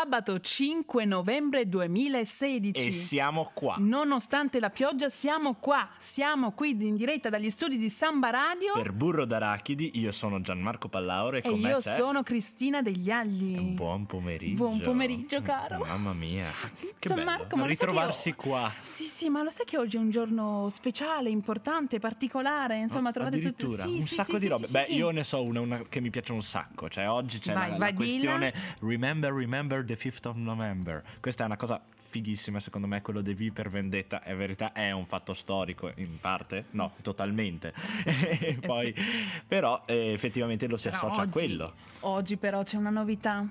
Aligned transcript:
Sabato 0.00 0.38
5 0.38 1.04
novembre 1.06 1.68
2016. 1.68 2.86
E 2.86 2.92
siamo 2.92 3.50
qua. 3.52 3.74
Nonostante 3.80 4.60
la 4.60 4.70
pioggia 4.70 5.08
siamo 5.08 5.54
qua, 5.54 5.88
siamo 5.98 6.52
qui 6.52 6.70
in 6.86 6.94
diretta 6.94 7.28
dagli 7.28 7.50
studi 7.50 7.76
di 7.76 7.90
Samba 7.90 8.30
Radio. 8.30 8.74
Per 8.74 8.92
Burro 8.92 9.24
d'Arachidi 9.24 9.98
io 9.98 10.12
sono 10.12 10.40
Gianmarco 10.40 10.88
Pallaure 10.88 11.42
e 11.42 11.50
io 11.50 11.80
sono 11.80 12.22
Cristina 12.22 12.80
degli 12.80 13.10
Agli. 13.10 13.58
Buon 13.72 14.06
pomeriggio. 14.06 14.54
Buon 14.54 14.78
pomeriggio 14.78 15.42
caro. 15.42 15.78
Mamma 15.84 16.12
mia. 16.12 16.46
Che 16.78 17.08
Gianmarco, 17.08 17.56
bello. 17.56 17.62
ma 17.62 17.66
ritrovarsi 17.66 18.28
io... 18.28 18.36
qua. 18.36 18.72
Sì, 18.80 19.02
sì, 19.02 19.28
ma 19.28 19.42
lo 19.42 19.50
sai 19.50 19.66
che 19.66 19.78
oggi 19.78 19.96
è 19.96 19.98
un 19.98 20.10
giorno 20.10 20.68
speciale, 20.70 21.28
importante, 21.28 21.98
particolare, 21.98 22.78
insomma, 22.78 23.08
oh, 23.08 23.12
trovate 23.12 23.40
tutte 23.40 23.66
sì, 23.66 23.88
un 23.88 24.06
sì, 24.06 24.14
sacco 24.14 24.34
sì, 24.34 24.38
di 24.38 24.46
robe. 24.46 24.68
Beh, 24.68 24.86
io 24.90 25.10
ne 25.10 25.24
so 25.24 25.42
una, 25.42 25.58
una, 25.58 25.82
che 25.88 26.00
mi 26.00 26.10
piace 26.10 26.30
un 26.30 26.42
sacco, 26.42 26.88
cioè 26.88 27.08
oggi 27.08 27.40
c'è 27.40 27.52
vai, 27.52 27.70
la, 27.70 27.76
vai, 27.78 27.90
la 27.90 27.96
questione. 27.96 28.54
Remember 28.78 29.32
Remember 29.32 29.86
the 29.88 29.96
5th 29.96 30.28
of 30.28 30.36
November. 30.36 31.02
Questa 31.20 31.42
è 31.42 31.46
una 31.46 31.56
cosa 31.56 31.80
fighissima 32.08 32.58
secondo 32.58 32.86
me 32.86 33.02
quello 33.02 33.20
di 33.20 33.34
V 33.34 33.52
per 33.52 33.68
Vendetta 33.68 34.22
è 34.22 34.34
verità 34.34 34.72
è 34.72 34.92
un 34.92 35.04
fatto 35.04 35.34
storico 35.34 35.92
in 35.96 36.18
parte 36.18 36.64
no 36.70 36.94
totalmente 37.02 37.74
sì, 37.76 38.54
poi 38.64 38.94
sì. 38.96 39.02
però 39.46 39.82
eh, 39.84 40.12
effettivamente 40.14 40.66
lo 40.68 40.78
si 40.78 40.88
però 40.88 40.96
associa 40.96 41.20
oggi, 41.20 41.28
a 41.28 41.32
quello 41.32 41.72
oggi 42.00 42.36
però 42.38 42.62
c'è 42.62 42.78
una 42.78 42.88
novità 42.88 43.46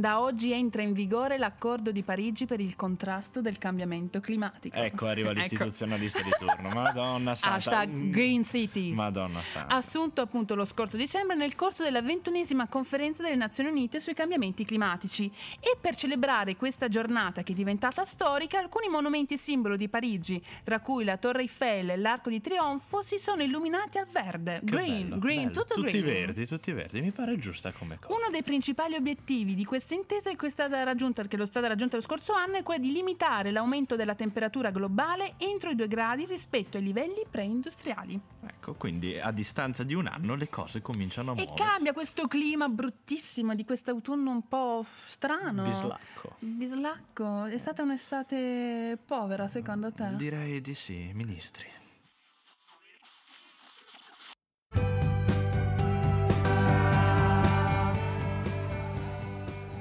da 0.00 0.20
oggi 0.20 0.50
entra 0.50 0.80
in 0.80 0.94
vigore 0.94 1.36
l'accordo 1.36 1.92
di 1.92 2.02
Parigi 2.02 2.46
per 2.46 2.58
il 2.58 2.74
contrasto 2.74 3.42
del 3.42 3.58
cambiamento 3.58 4.20
climatico. 4.20 4.76
Ecco, 4.76 5.06
arriva 5.06 5.30
l'istituzionalista 5.32 6.20
ecco. 6.20 6.28
di 6.28 6.34
turno. 6.38 6.68
Madonna 6.70 7.34
santa. 7.34 7.56
Hashtag 7.56 8.08
Green 8.08 8.42
City. 8.42 8.92
Madonna 8.94 9.42
santa. 9.42 9.76
Assunto 9.76 10.22
appunto 10.22 10.54
lo 10.54 10.64
scorso 10.64 10.96
dicembre 10.96 11.36
nel 11.36 11.54
corso 11.54 11.82
della 11.82 12.00
ventunesima 12.00 12.66
conferenza 12.66 13.22
delle 13.22 13.36
Nazioni 13.36 13.68
Unite 13.68 14.00
sui 14.00 14.14
cambiamenti 14.14 14.64
climatici. 14.64 15.30
E 15.60 15.76
per 15.78 15.94
celebrare 15.94 16.56
questa 16.56 16.88
giornata 16.88 17.42
che 17.42 17.52
è 17.52 17.54
diventata 17.54 18.02
storica, 18.04 18.58
alcuni 18.58 18.88
monumenti 18.88 19.36
simbolo 19.36 19.76
di 19.76 19.88
Parigi, 19.90 20.42
tra 20.64 20.80
cui 20.80 21.04
la 21.04 21.18
Torre 21.18 21.42
Eiffel 21.42 21.90
e 21.90 21.96
l'Arco 21.98 22.30
di 22.30 22.40
Trionfo, 22.40 23.02
si 23.02 23.18
sono 23.18 23.42
illuminati 23.42 23.98
al 23.98 24.06
verde. 24.06 24.60
Che 24.60 24.64
green, 24.64 25.08
bello, 25.10 25.18
green, 25.18 25.48
bello. 25.48 25.50
tutto 25.50 25.74
tutti 25.74 26.00
green. 26.00 26.24
verdi, 26.24 26.46
tutti 26.46 26.72
verdi. 26.72 27.02
Mi 27.02 27.10
pare 27.10 27.36
giusta 27.36 27.70
come 27.72 27.98
cosa. 28.00 28.18
Uno 28.18 28.30
dei 28.30 28.42
principali 28.42 28.94
obiettivi 28.94 29.54
di 29.54 29.64
questa 29.66 29.88
intesa 29.94 30.34
che 30.34 30.46
è 30.46 30.50
stata 30.50 30.82
raggiunta, 30.82 31.22
che 31.24 31.36
lo 31.36 31.42
è 31.42 31.46
stata 31.46 31.66
raggiunta 31.66 31.96
lo 31.96 32.02
scorso 32.02 32.32
anno 32.32 32.56
è 32.56 32.62
quello 32.62 32.82
di 32.82 32.92
limitare 32.92 33.50
l'aumento 33.50 33.96
della 33.96 34.14
temperatura 34.14 34.70
globale 34.70 35.34
entro 35.38 35.70
i 35.70 35.74
due 35.74 35.88
gradi 35.88 36.26
rispetto 36.26 36.76
ai 36.76 36.82
livelli 36.82 37.24
preindustriali. 37.28 38.18
Ecco, 38.46 38.74
quindi 38.74 39.18
a 39.18 39.30
distanza 39.30 39.82
di 39.84 39.94
un 39.94 40.06
anno 40.06 40.34
le 40.34 40.48
cose 40.48 40.82
cominciano 40.82 41.32
a 41.32 41.34
muoversi. 41.34 41.62
E 41.62 41.64
cambia 41.66 41.92
questo 41.92 42.26
clima 42.26 42.68
bruttissimo 42.68 43.54
di 43.54 43.64
quest'autunno 43.64 44.30
un 44.30 44.46
po' 44.48 44.84
strano. 44.84 45.62
Bislacco. 45.64 46.34
Bislacco. 46.38 47.44
È 47.46 47.58
stata 47.58 47.82
un'estate 47.82 48.98
povera 49.04 49.48
secondo 49.48 49.92
te? 49.92 50.14
Direi 50.16 50.60
di 50.60 50.74
sì, 50.74 51.10
ministri. 51.14 51.79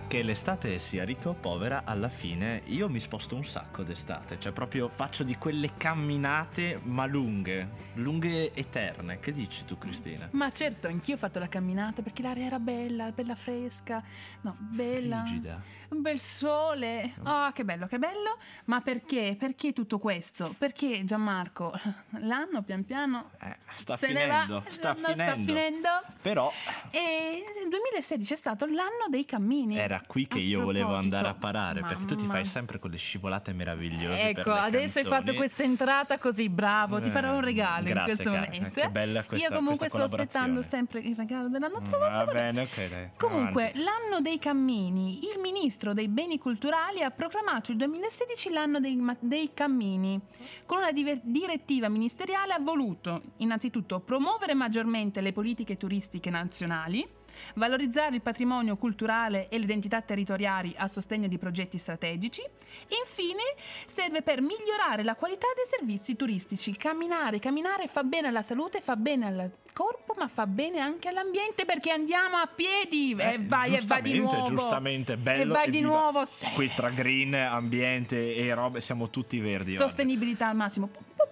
Che 0.09 0.23
l'estate 0.23 0.79
sia 0.79 1.05
ricca 1.05 1.29
o 1.29 1.35
povera, 1.35 1.83
alla 1.85 2.09
fine 2.09 2.63
io 2.65 2.89
mi 2.89 2.99
sposto 2.99 3.35
un 3.35 3.45
sacco 3.45 3.83
d'estate, 3.83 4.39
cioè 4.39 4.51
proprio 4.51 4.89
faccio 4.89 5.23
di 5.23 5.35
quelle 5.35 5.73
camminate 5.77 6.79
ma 6.81 7.05
lunghe, 7.05 7.69
lunghe 7.93 8.51
eterne. 8.55 9.19
Che 9.19 9.31
dici 9.31 9.65
tu, 9.65 9.77
Cristina? 9.77 10.27
Ma 10.31 10.51
certo, 10.51 10.87
anch'io 10.87 11.13
ho 11.13 11.17
fatto 11.17 11.37
la 11.37 11.47
camminata 11.47 12.01
perché 12.01 12.23
l'aria 12.23 12.47
era 12.47 12.57
bella, 12.57 13.11
bella 13.11 13.35
fresca, 13.35 14.03
no, 14.41 14.55
bella. 14.57 15.21
Frigida. 15.21 15.61
Un 15.89 16.01
bel 16.01 16.19
sole. 16.19 17.13
Oh, 17.23 17.51
che 17.51 17.65
bello, 17.65 17.87
che 17.87 17.97
bello. 17.97 18.37
Ma 18.65 18.79
perché? 18.81 19.35
Perché 19.37 19.73
tutto 19.73 19.97
questo? 19.97 20.53
Perché 20.55 21.03
Gianmarco, 21.03 21.73
l'anno 22.19 22.61
pian 22.61 22.85
piano 22.85 23.31
eh, 23.41 23.57
sta 23.75 23.97
finendo, 23.97 24.63
sta, 24.67 24.89
no, 24.89 24.95
finendo. 24.95 25.23
sta 25.23 25.33
finendo. 25.35 25.89
Però 26.21 26.51
e 26.91 27.43
il 27.63 27.69
2016 27.69 28.33
è 28.33 28.35
stato 28.35 28.65
l'anno 28.65 29.07
dei 29.09 29.25
cammini. 29.25 29.79
Era 29.79 30.01
qui 30.05 30.27
che 30.27 30.37
a 30.37 30.41
io 30.41 30.61
volevo 30.61 30.93
andare 30.93 31.27
a 31.27 31.33
parare 31.33 31.81
perché 31.81 32.05
tu 32.05 32.15
ti 32.15 32.25
mamma. 32.25 32.33
fai 32.33 32.45
sempre 32.45 32.77
quelle 32.77 32.97
scivolate 32.97 33.51
meravigliose. 33.53 34.29
Ecco, 34.29 34.51
adesso 34.51 34.99
hai 34.99 35.05
fatto 35.05 35.33
questa 35.33 35.63
entrata 35.63 36.19
così, 36.19 36.49
bravo, 36.49 37.01
ti 37.01 37.09
farò 37.09 37.33
un 37.33 37.41
regalo 37.41 37.85
Grazie, 37.85 37.99
in 37.99 38.05
questo 38.05 38.31
cara. 38.31 38.45
momento. 38.45 38.79
Che 38.79 38.89
bella 38.89 39.23
questa 39.23 39.47
Io 39.47 39.55
comunque 39.55 39.89
questa 39.89 40.05
sto 40.05 40.15
aspettando 40.15 40.61
sempre 40.61 40.99
il 40.99 41.15
regalo 41.15 41.47
dell'anno 41.47 41.79
prossimo. 41.79 41.97
Va 41.97 42.25
bene, 42.25 42.61
ok, 42.61 42.89
dai. 42.89 43.09
Comunque, 43.17 43.71
l'anno 43.73 44.21
dei 44.21 44.37
cammini. 44.37 45.23
Il 45.23 45.39
ministro 45.39 45.78
dei 45.93 46.07
beni 46.07 46.37
culturali 46.37 47.01
ha 47.01 47.11
proclamato 47.11 47.71
il 47.71 47.77
2016 47.77 48.49
l'anno 48.51 48.79
dei, 48.79 48.99
dei 49.19 49.51
cammini. 49.53 50.19
Con 50.65 50.79
una 50.79 50.91
diver- 50.91 51.21
direttiva 51.23 51.87
ministeriale 51.89 52.53
ha 52.53 52.59
voluto 52.59 53.21
innanzitutto 53.37 53.99
promuovere 53.99 54.53
maggiormente 54.53 55.21
le 55.21 55.31
politiche 55.31 55.77
turistiche 55.77 56.29
nazionali, 56.29 57.07
valorizzare 57.55 58.15
il 58.15 58.21
patrimonio 58.21 58.75
culturale 58.75 59.47
e 59.49 59.57
le 59.57 59.63
identità 59.63 60.01
territoriali 60.01 60.73
a 60.77 60.87
sostegno 60.87 61.27
di 61.27 61.37
progetti 61.37 61.77
strategici 61.77 62.41
e 62.41 62.95
infine 62.99 63.43
serve 63.85 64.21
per 64.21 64.41
migliorare 64.41 65.03
la 65.03 65.15
qualità 65.15 65.47
dei 65.55 65.65
servizi 65.65 66.15
turistici. 66.15 66.75
Camminare, 66.75 67.39
camminare 67.39 67.87
fa 67.87 68.03
bene 68.03 68.27
alla 68.27 68.41
salute, 68.41 68.81
fa 68.81 68.95
bene 68.95 69.25
al 69.25 69.51
corpo, 69.79 70.13
ma 70.17 70.27
fa 70.27 70.45
bene 70.45 70.79
anche 70.79 71.07
all'ambiente 71.07 71.63
perché 71.63 71.91
andiamo 71.91 72.35
a 72.35 72.49
piedi 72.53 73.15
Eh, 73.17 73.35
e 73.35 73.39
vai 73.39 73.75
e 73.75 73.81
vai 73.85 74.01
di 74.01 74.19
nuovo. 74.19 74.43
Giustamente, 74.43 75.15
bello. 75.15 75.53
E 75.53 75.55
vai 75.55 75.69
di 75.69 75.77
viva. 75.77 75.87
nuovo. 75.87 76.25
Sì. 76.25 76.49
Qui 76.53 76.69
tra 76.75 76.89
green, 76.89 77.33
ambiente 77.33 78.35
e 78.35 78.53
robe 78.53 78.81
siamo 78.81 79.09
tutti 79.09 79.39
verdi. 79.39 79.71
Sostenibilità 79.71 80.45
oggi. 80.45 80.51
al 80.51 80.57
massimo. 80.57 80.89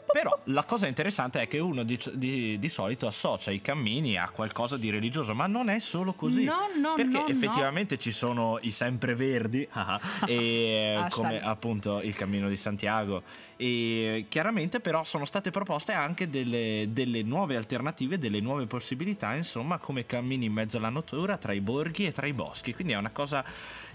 Però 0.10 0.40
la 0.46 0.64
cosa 0.64 0.88
interessante 0.88 1.42
è 1.42 1.48
che 1.50 1.60
uno 1.60 1.84
di, 1.84 2.00
di, 2.14 2.58
di, 2.58 2.70
solito 2.70 3.08
associa 3.08 3.52
i 3.52 3.60
cammini 3.60 4.18
a 4.18 4.30
qualcosa 4.30 4.78
di 4.78 4.90
religioso, 4.90 5.36
ma 5.36 5.48
non 5.48 5.70
è 5.70 5.80
solo 5.80 6.14
così. 6.14 6.46
No, 6.46 6.70
no, 6.80 6.94
perché 6.94 7.20
no, 7.20 7.28
effettivamente 7.28 7.96
no. 7.96 8.02
ci 8.02 8.12
sono 8.12 8.58
i 8.62 8.72
sempreverdi 8.72 9.68
e 10.26 11.06
come 11.10 11.42
appunto 11.42 12.00
il 12.02 12.16
cammino 12.16 12.48
di 12.48 12.56
Santiago. 12.56 13.24
E 13.58 14.28
chiaramente 14.30 14.80
però 14.80 15.04
sono 15.04 15.26
state 15.26 15.50
proposte 15.50 15.92
anche 15.92 16.30
delle, 16.30 16.88
delle 16.92 17.24
nuove 17.24 17.56
alternative, 17.56 18.20
delle 18.20 18.40
nuove 18.40 18.68
possibilità, 18.68 19.34
insomma, 19.34 19.80
come 19.80 20.06
cammini 20.06 20.46
in 20.46 20.54
mezzo 20.54 20.78
alla 20.78 20.90
natura 20.90 21.38
tra 21.38 21.54
i 21.54 21.62
borghi 21.62 22.06
e 22.06 22.12
tra 22.12 22.28
i 22.28 22.34
boschi. 22.34 22.74
Quindi 22.74 22.94
è 22.94 22.98
una 22.98 23.10
cosa 23.10 23.44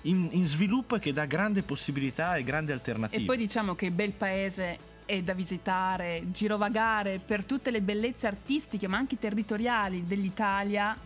in, 0.03 0.29
in 0.33 0.47
sviluppo 0.47 0.97
e 0.97 0.99
che 0.99 1.13
dà 1.13 1.27
grande 1.27 1.63
possibilità 1.63 2.35
e 2.35 2.43
grandi 2.43 2.73
alternative. 2.73 3.23
E 3.23 3.25
poi 3.25 3.37
diciamo 3.37 3.77
che 3.77 3.93
bel 3.93 4.13
paese 4.13 4.79
è 5.05 5.23
da 5.23 5.35
visitare, 5.35 6.25
girovagare 6.33 7.21
per 7.25 7.45
tutte 7.45 7.71
le 7.71 7.83
bellezze 7.83 8.27
artistiche 8.27 8.89
ma 8.89 8.97
anche 8.97 9.19
territoriali 9.19 10.05
dell'Italia. 10.07 10.97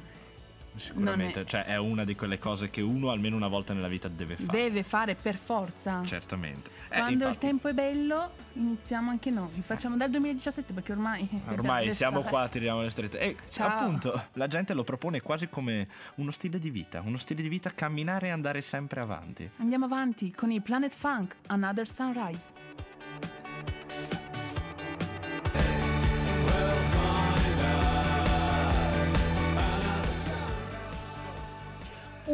Sicuramente, 0.76 1.42
è... 1.42 1.44
cioè 1.44 1.64
è 1.64 1.76
una 1.76 2.04
di 2.04 2.14
quelle 2.14 2.38
cose 2.38 2.70
che 2.70 2.80
uno 2.80 3.10
almeno 3.10 3.36
una 3.36 3.48
volta 3.48 3.72
nella 3.74 3.88
vita 3.88 4.08
deve 4.08 4.36
fare. 4.36 4.58
Deve 4.58 4.82
fare 4.82 5.14
per 5.14 5.36
forza. 5.36 6.02
Certamente. 6.04 6.70
Quando 6.88 7.08
eh, 7.08 7.12
infatti... 7.12 7.30
il 7.32 7.38
tempo 7.38 7.68
è 7.68 7.72
bello, 7.72 8.30
iniziamo 8.54 9.10
anche 9.10 9.30
noi. 9.30 9.60
Facciamo 9.60 9.96
dal 9.96 10.10
2017 10.10 10.72
perché 10.72 10.92
ormai. 10.92 11.28
Ormai 11.48 11.92
siamo 11.92 12.22
qua, 12.22 12.48
tiriamo 12.48 12.82
le 12.82 12.90
strette. 12.90 13.18
E 13.18 13.36
Ciao. 13.48 13.68
appunto, 13.68 14.28
la 14.34 14.46
gente 14.46 14.74
lo 14.74 14.84
propone 14.84 15.20
quasi 15.20 15.48
come 15.48 15.88
uno 16.16 16.30
stile 16.30 16.58
di 16.58 16.70
vita. 16.70 17.02
Uno 17.04 17.16
stile 17.16 17.42
di 17.42 17.48
vita 17.48 17.70
camminare 17.70 18.28
e 18.28 18.30
andare 18.30 18.60
sempre 18.62 19.00
avanti. 19.00 19.48
Andiamo 19.58 19.86
avanti 19.86 20.32
con 20.32 20.50
il 20.50 20.62
Planet 20.62 20.94
Funk, 20.94 21.36
Another 21.46 21.88
Sunrise. 21.88 22.94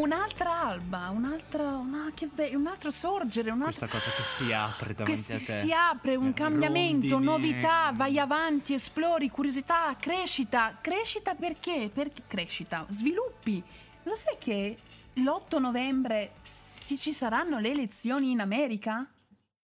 Un'altra 0.02 0.66
alba, 0.66 1.10
un'altra, 1.10 1.62
una, 1.76 2.12
be- 2.32 2.56
un 2.56 2.66
altro 2.66 2.90
sorgere, 2.90 3.52
un 3.52 3.62
altro... 3.62 3.87
Questa 3.87 3.87
cosa 3.87 4.10
che 4.10 4.25
si 4.25 4.52
apre 4.52 4.94
davanti 4.94 5.22
che 5.22 5.32
a 5.34 5.37
te. 5.37 5.56
si 5.56 5.72
apre, 5.72 6.16
un 6.16 6.32
cambiamento, 6.32 7.10
Rondini. 7.10 7.25
novità, 7.25 7.93
vai 7.94 8.19
avanti, 8.19 8.75
esplori, 8.75 9.31
curiosità, 9.31 9.94
crescita. 10.00 10.76
Crescita 10.81 11.37
perché? 11.37 11.88
Perché 11.94 12.22
crescita, 12.26 12.84
sviluppi. 12.88 13.62
Lo 14.02 14.16
sai 14.16 14.34
che 14.38 14.76
l'8 15.12 15.60
novembre 15.60 16.32
si 16.43 16.98
ci 16.98 17.12
saranno 17.12 17.60
le 17.60 17.70
elezioni 17.70 18.32
in 18.32 18.40
America? 18.40 19.08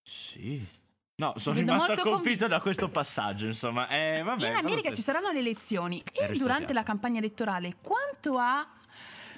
Sì. 0.01 0.65
No, 1.15 1.33
sono 1.35 1.55
Vedo 1.55 1.73
rimasto 1.73 2.01
colpito 2.01 2.47
da 2.47 2.61
questo 2.61 2.87
passaggio, 2.87 3.45
insomma. 3.45 3.89
Eh, 3.89 4.21
vabbè, 4.23 4.47
in 4.47 4.55
America 4.55 4.93
ci 4.93 5.01
saranno 5.01 5.31
le 5.31 5.39
elezioni 5.39 6.01
e 6.13 6.31
durante 6.37 6.71
la 6.71 6.83
campagna 6.83 7.17
elettorale 7.17 7.75
quanto 7.81 8.37
ha 8.37 8.65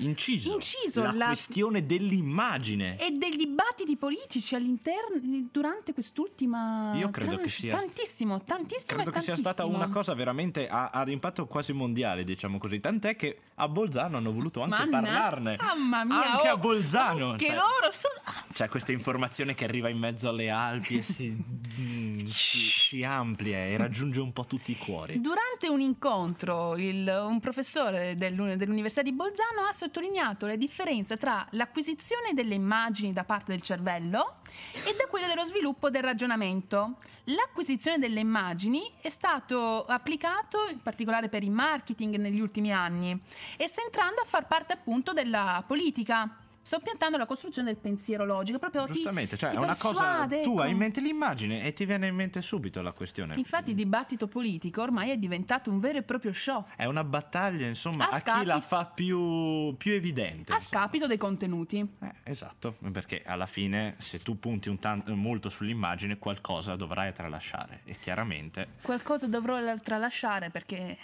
inciso, 0.04 0.54
inciso 0.54 1.02
la, 1.02 1.12
la, 1.12 1.26
questione 1.28 1.86
dell'immagine. 1.86 2.98
E 2.98 3.12
dei 3.12 3.36
dibattiti 3.36 3.96
politici 3.98 4.56
all'interno 4.56 5.20
durante 5.52 5.94
quest'ultima 5.94 6.94
io 6.96 7.10
credo 7.10 7.38
che 7.38 7.50
sia 7.50 7.76
tantissimo 7.76 8.42
tantissimo 8.44 9.02
credo 9.02 9.12
che 9.12 9.22
sia 9.22 9.36
stata 9.36 9.66
una 9.66 9.90
cosa 9.90 10.14
veramente 10.14 10.68
ad 10.68 11.10
impatto 11.10 11.46
quasi 11.48 11.74
mondiale 11.74 12.24
diciamo 12.24 12.58
così. 12.58 12.80
Tant'è 12.80 13.16
che 13.16 13.40
a 13.62 13.68
Bolzano 13.68 14.18
hanno 14.18 14.32
voluto 14.32 14.62
anche 14.62 14.86
Mannaggia, 14.86 15.02
parlarne 15.02 15.58
mamma 15.60 16.04
mia, 16.04 16.32
anche 16.32 16.50
oh, 16.50 16.54
a 16.54 16.58
Bolzano 16.58 17.30
oh, 17.30 17.36
che 17.36 17.46
cioè, 17.46 17.56
loro 17.56 17.92
sono 17.92 18.22
c'è 18.52 18.68
questa 18.70 18.92
informazione 18.92 19.54
che 19.54 19.64
arriva 19.64 19.90
in 19.90 19.98
mezzo 19.98 20.30
alle 20.30 20.50
Alpi 20.50 20.98
e 20.98 21.02
si, 21.02 21.30
mm, 21.30 22.26
si, 22.26 22.58
si, 22.58 23.04
amplia 23.04 23.58
e 23.66 23.78
raggiunge 23.78 24.20
un 24.20 24.34
po' 24.34 24.46
tutti 24.46 24.72
i 24.72 24.78
cuori. 24.78 25.20
Durante 25.20 25.70
un 25.70 25.80
incontro, 25.80 26.76
il, 26.78 27.08
un 27.08 27.40
professore 27.40 28.16
dell'Università 28.16 29.02
di 29.02 29.14
Bolzano 29.14 29.66
ha 29.68 29.72
sottolineato 29.72 30.46
la 30.46 30.56
differenza 30.56 31.18
tra 31.18 31.46
l'acquisizione 31.52 32.34
delle 32.34 32.56
immagini 32.56 33.14
da 33.14 33.24
parte 33.24 33.52
del 33.52 33.62
cervello 33.62 34.38
e 34.74 34.96
da 34.96 35.06
quella 35.10 35.28
dello 35.28 35.46
sviluppo 35.46 35.90
del 35.90 36.04
ragionamento. 36.04 36.98
L'acquisizione 37.26 38.00
delle 38.00 38.20
immagini 38.20 38.92
è 39.00 39.10
stato 39.10 39.86
applicato 39.86 40.68
in 40.70 40.82
particolare 40.82 41.30
per 41.30 41.44
il 41.44 41.52
marketing 41.52 42.18
negli 42.18 42.40
ultimi 42.40 42.74
anni 42.74 43.18
e 43.58 43.68
sta 43.68 43.82
entrando 43.82 44.22
a 44.22 44.26
far 44.26 44.48
parte 44.48 44.74
appunto 44.74 45.14
della 45.14 45.64
politica 45.66 46.36
soppiantando 46.62 47.18
la 47.18 47.26
costruzione 47.26 47.72
del 47.74 47.82
pensiero 47.82 48.26
logico. 48.26 48.60
Proprio 48.60 48.86
Giustamente, 48.86 49.36
ti, 49.36 49.42
cioè 49.42 49.50
ti 49.50 49.56
è 49.56 49.60
una 49.60 49.76
cosa. 49.76 50.28
ecco. 50.30 50.44
Tu 50.44 50.60
hai 50.60 50.72
in 50.72 50.78
mente 50.78 51.02
l'immagine 51.02 51.64
e 51.64 51.74
ti 51.74 51.86
viene 51.86 52.08
in 52.08 52.16
mente 52.16 52.42
subito 52.42 52.82
la 52.82 52.92
questione. 52.92 53.36
Infatti, 53.36 53.72
il 53.72 53.76
dibattito 53.76 54.28
politico 54.28 54.82
ormai 54.82 55.10
è 55.10 55.18
diventato 55.18 55.70
un 55.70 55.80
vero 55.80 55.98
e 55.98 56.04
proprio 56.04 56.32
show. 56.34 56.66
È 56.76 56.86
una 56.86 57.04
battaglia, 57.04 57.68
insomma, 57.68 58.10
a, 58.10 58.16
a 58.16 58.20
scapi... 58.20 58.40
chi 58.40 58.46
la 58.46 58.62
fa 58.62 58.86
più, 58.86 59.76
più 59.78 59.94
evidente. 59.94 60.52
A 60.52 60.56
insomma. 60.56 60.84
scapito 60.84 61.08
dei 61.08 61.18
contenuti. 61.18 61.80
Eh, 61.80 62.14
esatto, 62.24 62.76
perché 62.92 63.24
alla 63.26 63.48
fine, 63.48 63.96
se 63.98 64.20
tu 64.20 64.38
punti 64.38 64.78
tan- 64.80 65.04
molto 65.08 65.50
sull'immagine, 65.50 66.18
qualcosa 66.18 66.76
dovrai 66.76 67.14
tralasciare. 67.14 67.82
E 67.86 67.98
chiaramente. 68.00 68.68
Qualcosa 68.82 69.28
dovrò 69.28 69.60
tralasciare 69.80 70.50
perché 70.50 70.98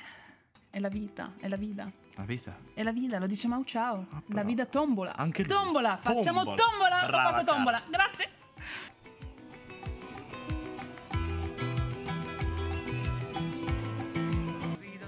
è 0.70 0.80
la 0.80 0.90
vita, 0.90 1.34
è 1.40 1.48
la 1.48 1.56
vita. 1.56 1.92
La 2.18 2.24
vita. 2.24 2.56
È 2.74 2.82
la 2.82 2.92
vita, 2.92 3.20
lo 3.20 3.28
dice 3.28 3.48
Mau 3.48 3.64
Ciao. 3.64 4.08
Ah, 4.10 4.22
la 4.30 4.44
vita 4.44 4.66
tombola. 4.66 5.16
Anche 5.16 5.46
tombola, 5.46 5.98
facciamo 5.98 6.44
tombola. 6.56 7.06
Brava, 7.06 7.30
Ho 7.30 7.32
fatto 7.32 7.52
tombola. 7.52 7.82
Grazie. 7.88 8.30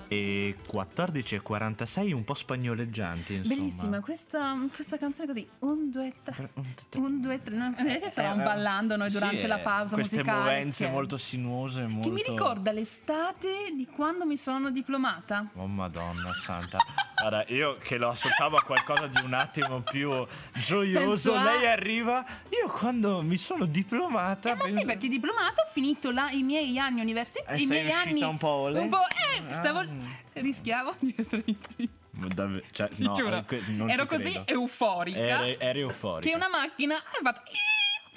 E 0.10 0.56
14.46 0.68 2.14
un 2.14 2.24
po' 2.24 2.34
spagnoleggianti 2.34 3.36
insomma. 3.36 3.56
bellissima 3.56 4.00
questa, 4.02 4.56
questa 4.74 4.98
canzone 4.98 5.28
così 5.28 5.48
un 5.60 5.92
due 5.92 6.12
tre. 6.24 6.50
Un 6.96 7.22
due 7.22 7.42
tre. 7.44 7.56
Non 7.56 7.76
è 7.78 8.00
che 8.00 8.10
stavamo 8.10 8.42
eh, 8.42 8.44
ballando 8.44 8.98
noi 8.98 9.12
durante 9.12 9.42
sì, 9.42 9.48
la 9.48 9.60
pausa 9.60 9.94
queste 9.94 10.18
musicale 10.18 10.40
movenze 10.40 10.86
che, 10.86 10.92
molto 10.92 11.18
sinuose 11.18 11.86
molto... 11.86 12.10
che 12.10 12.16
mi 12.16 12.24
ricorda 12.24 12.72
l'estate 12.72 13.72
di 13.76 13.86
quando 13.86 14.26
mi 14.26 14.36
sono 14.36 14.72
diplomata. 14.72 15.48
Oh 15.54 15.68
madonna 15.68 16.34
santa 16.34 16.80
Guarda, 17.20 17.44
io 17.48 17.78
che 17.78 17.98
lo 17.98 18.10
associavo 18.10 18.58
a 18.58 18.64
qualcosa 18.64 19.08
di 19.08 19.20
un 19.24 19.34
attimo 19.34 19.82
più 19.82 20.26
gioioso, 20.54 21.32
Sensuale. 21.32 21.58
lei 21.58 21.68
arriva. 21.68 22.26
Io 22.50 22.70
quando 22.70 23.22
mi 23.22 23.38
sono 23.38 23.66
diplomata. 23.66 24.52
Eh, 24.52 24.56
ma 24.56 24.64
penso... 24.64 24.80
sì, 24.80 24.86
perché 24.86 25.08
diplomata 25.10 25.64
ho 25.64 25.70
finito 25.72 26.12
là, 26.12 26.30
i 26.32 26.44
miei 26.44 26.80
anni 26.80 27.02
universitari. 27.02 27.60
Eh, 27.60 27.64
I 27.64 27.66
miei 27.66 27.92
anni. 27.92 28.24
un 28.24 28.38
po'. 28.38 28.70
Un 28.74 28.90
po'. 28.90 29.06
Eh, 29.08 29.52
stavo. 29.52 29.80
Ah. 29.80 29.86
Rischiavo 30.34 30.96
di 31.00 31.14
essere 31.18 31.44
intrisa. 31.46 31.92
Davvero, 32.12 32.66
cioè, 32.72 32.90
no, 33.00 33.14
giuro. 33.14 33.46
Ero 33.88 34.06
così 34.06 34.32
credo. 34.32 34.44
euforica. 34.48 35.20
Eri, 35.20 35.56
eri 35.60 35.80
euforica. 35.82 36.30
Che 36.30 36.36
una 36.36 36.50
macchina 36.50 36.96
ha 36.96 37.20
fatto 37.22 37.42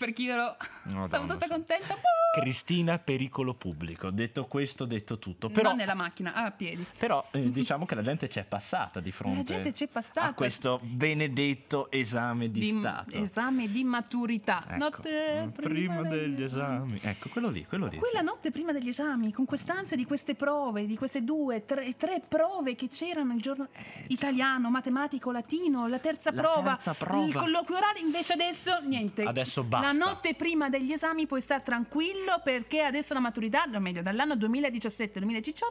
perché 0.02 0.22
io 0.22 0.32
ero, 0.32 0.56
Madonna, 0.84 1.06
stavo 1.06 1.26
tutta 1.26 1.46
contenta. 1.46 1.96
Cristina, 2.32 2.98
pericolo 2.98 3.52
pubblico. 3.52 4.10
Detto 4.10 4.46
questo, 4.46 4.86
detto 4.86 5.18
tutto. 5.18 5.50
Però, 5.50 5.68
non 5.68 5.76
nella 5.76 5.94
macchina, 5.94 6.32
a 6.32 6.50
piedi. 6.50 6.84
Però 6.96 7.24
eh, 7.30 7.50
diciamo 7.52 7.84
che 7.84 7.94
la 7.94 8.02
gente 8.02 8.26
c'è 8.26 8.44
passata 8.44 9.00
di 9.00 9.12
fronte 9.12 9.36
la 9.36 9.42
gente 9.42 9.72
c'è 9.72 9.86
passata. 9.86 10.28
a 10.28 10.32
questo 10.32 10.80
benedetto 10.82 11.90
esame 11.90 12.50
di, 12.50 12.60
di 12.60 12.70
Stato. 12.70 13.16
Esame 13.18 13.70
di 13.70 13.84
maturità. 13.84 14.64
Ecco, 14.66 14.76
notte 14.76 15.50
prima, 15.54 15.96
prima 16.00 16.08
degli 16.08 16.42
esami. 16.42 16.94
esami. 16.94 17.00
Ecco, 17.02 17.28
quello 17.28 17.50
lì, 17.50 17.66
quello 17.66 17.86
lì. 17.86 17.98
Quella 17.98 18.20
sì. 18.20 18.24
notte 18.24 18.50
prima 18.50 18.72
degli 18.72 18.88
esami, 18.88 19.30
con 19.30 19.44
quest'ansia 19.44 19.96
di 19.96 20.06
queste 20.06 20.34
prove, 20.34 20.86
di 20.86 20.96
queste 20.96 21.22
due, 21.22 21.66
tre, 21.66 21.94
tre 21.98 22.22
prove 22.26 22.74
che 22.74 22.88
c'erano 22.88 23.34
il 23.34 23.42
giorno 23.42 23.68
eh, 23.72 24.04
italiano, 24.08 24.70
matematico, 24.70 25.30
latino, 25.30 25.86
la 25.86 25.98
terza 25.98 26.32
la 26.32 26.40
prova, 26.40 26.70
terza 26.76 26.94
prova. 26.94 27.26
il 27.26 27.34
colloquio 27.34 27.76
orale, 27.76 28.00
invece 28.00 28.32
adesso 28.32 28.80
niente. 28.80 29.22
Adesso 29.22 29.62
basta. 29.64 29.86
La 29.92 30.06
notte 30.06 30.34
prima 30.34 30.68
degli 30.68 30.92
esami 30.92 31.26
puoi 31.26 31.40
stare 31.40 31.62
tranquillo 31.62 32.40
perché 32.42 32.82
adesso 32.82 33.14
la 33.14 33.20
maturità, 33.20 33.64
o 33.72 33.78
meglio, 33.80 34.02
dall'anno 34.02 34.34
2017-2018 34.34 35.64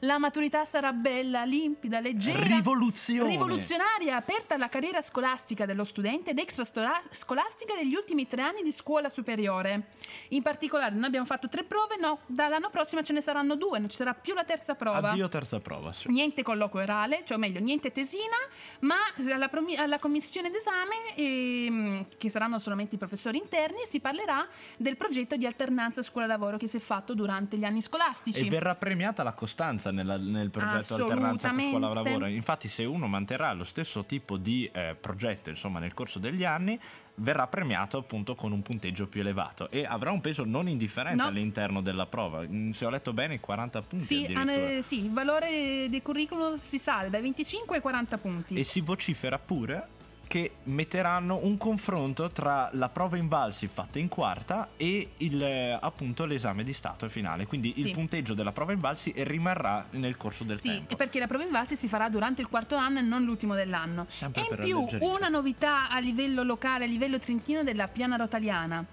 la 0.00 0.18
maturità 0.18 0.64
sarà 0.64 0.92
bella, 0.92 1.44
limpida, 1.44 2.00
leggera, 2.00 2.42
Rivoluzione. 2.42 3.30
rivoluzionaria, 3.30 4.16
aperta 4.16 4.54
alla 4.54 4.68
carriera 4.68 5.00
scolastica 5.02 5.66
dello 5.66 5.84
studente 5.84 6.30
ed 6.30 6.38
extrascolastica 6.38 7.74
degli 7.74 7.94
ultimi 7.94 8.26
tre 8.26 8.42
anni 8.42 8.62
di 8.62 8.72
scuola 8.72 9.08
superiore. 9.08 9.88
In 10.28 10.42
particolare, 10.42 10.94
noi 10.94 11.04
abbiamo 11.04 11.26
fatto 11.26 11.48
tre 11.48 11.64
prove, 11.64 11.96
no, 11.96 12.20
dall'anno 12.26 12.70
prossimo 12.70 13.02
ce 13.02 13.12
ne 13.12 13.20
saranno 13.20 13.56
due, 13.56 13.78
non 13.78 13.88
ci 13.88 13.96
sarà 13.96 14.14
più 14.14 14.34
la 14.34 14.44
terza 14.44 14.74
prova. 14.74 15.10
Addio 15.10 15.28
terza 15.28 15.60
prova, 15.60 15.92
sì. 15.92 16.10
Niente 16.10 16.42
colloquio 16.42 16.82
orale, 16.82 17.22
cioè 17.24 17.38
meglio, 17.38 17.60
niente 17.60 17.92
tesina, 17.92 18.36
ma 18.80 18.96
alla, 19.32 19.48
promi- 19.48 19.76
alla 19.76 19.98
commissione 19.98 20.50
d'esame, 20.50 21.14
ehm, 21.16 22.06
che 22.18 22.30
saranno 22.30 22.58
solamente 22.58 22.94
i 22.94 22.98
professori 22.98 23.38
interni, 23.44 23.84
si 23.84 24.00
parlerà 24.00 24.46
del 24.76 24.96
progetto 24.96 25.36
di 25.36 25.46
alternanza 25.46 26.02
scuola-lavoro 26.02 26.56
che 26.56 26.66
si 26.66 26.78
è 26.78 26.80
fatto 26.80 27.14
durante 27.14 27.56
gli 27.56 27.64
anni 27.64 27.82
scolastici. 27.82 28.46
E 28.46 28.48
verrà 28.48 28.74
premiata 28.74 29.22
la 29.22 29.34
costanza 29.34 29.90
nella, 29.90 30.16
nel 30.16 30.50
progetto 30.50 30.94
alternanza 30.94 31.52
scuola-lavoro. 31.52 32.26
Infatti, 32.26 32.68
se 32.68 32.84
uno 32.84 33.06
manterrà 33.06 33.52
lo 33.52 33.64
stesso 33.64 34.04
tipo 34.04 34.36
di 34.36 34.68
eh, 34.72 34.96
progetto 34.98 35.50
insomma, 35.50 35.78
nel 35.78 35.94
corso 35.94 36.18
degli 36.18 36.44
anni, 36.44 36.78
verrà 37.16 37.46
premiato 37.46 37.98
appunto 37.98 38.34
con 38.34 38.50
un 38.50 38.62
punteggio 38.62 39.06
più 39.06 39.20
elevato 39.20 39.70
e 39.70 39.84
avrà 39.84 40.10
un 40.10 40.20
peso 40.20 40.44
non 40.44 40.68
indifferente 40.68 41.22
no. 41.22 41.28
all'interno 41.28 41.80
della 41.80 42.06
prova. 42.06 42.42
Mm, 42.42 42.70
se 42.70 42.84
ho 42.84 42.90
letto 42.90 43.12
bene, 43.12 43.38
40 43.38 43.82
punti. 43.82 44.04
Sì, 44.04 44.32
ane, 44.34 44.82
sì, 44.82 45.04
il 45.04 45.12
valore 45.12 45.86
del 45.88 46.02
curriculum 46.02 46.56
si 46.56 46.78
sale 46.78 47.10
dai 47.10 47.22
25 47.22 47.76
ai 47.76 47.82
40 47.82 48.18
punti. 48.18 48.54
E 48.54 48.64
si 48.64 48.80
vocifera 48.80 49.38
pure 49.38 49.88
che 50.26 50.56
metteranno 50.64 51.40
un 51.42 51.56
confronto 51.56 52.30
tra 52.30 52.68
la 52.72 52.88
prova 52.88 53.16
invalsi 53.16 53.66
fatta 53.68 53.98
in 53.98 54.08
quarta 54.08 54.70
e 54.76 55.08
il, 55.18 55.42
eh, 55.42 55.78
appunto 55.80 56.24
l'esame 56.24 56.64
di 56.64 56.72
Stato 56.72 57.08
finale. 57.08 57.46
Quindi 57.46 57.72
sì. 57.76 57.88
il 57.88 57.92
punteggio 57.92 58.34
della 58.34 58.52
prova 58.52 58.72
invalsi 58.72 59.12
rimarrà 59.16 59.86
nel 59.90 60.16
corso 60.16 60.44
del 60.44 60.58
sì, 60.58 60.68
tempo. 60.68 60.90
Sì, 60.90 60.96
perché 60.96 61.18
la 61.18 61.26
prova 61.26 61.44
invalsi 61.44 61.76
si 61.76 61.88
farà 61.88 62.08
durante 62.08 62.40
il 62.40 62.48
quarto 62.48 62.76
anno 62.76 62.98
e 62.98 63.02
non 63.02 63.22
l'ultimo 63.24 63.54
dell'anno. 63.54 64.06
Sempre 64.08 64.42
e 64.42 64.46
in 64.50 64.56
più 64.56 64.76
alleggerire. 64.78 65.10
una 65.10 65.28
novità 65.28 65.88
a 65.88 65.98
livello 65.98 66.42
locale, 66.42 66.84
a 66.84 66.88
livello 66.88 67.18
trentino 67.18 67.62
della 67.62 67.88
piana 67.88 68.16
rotaliana 68.16 68.84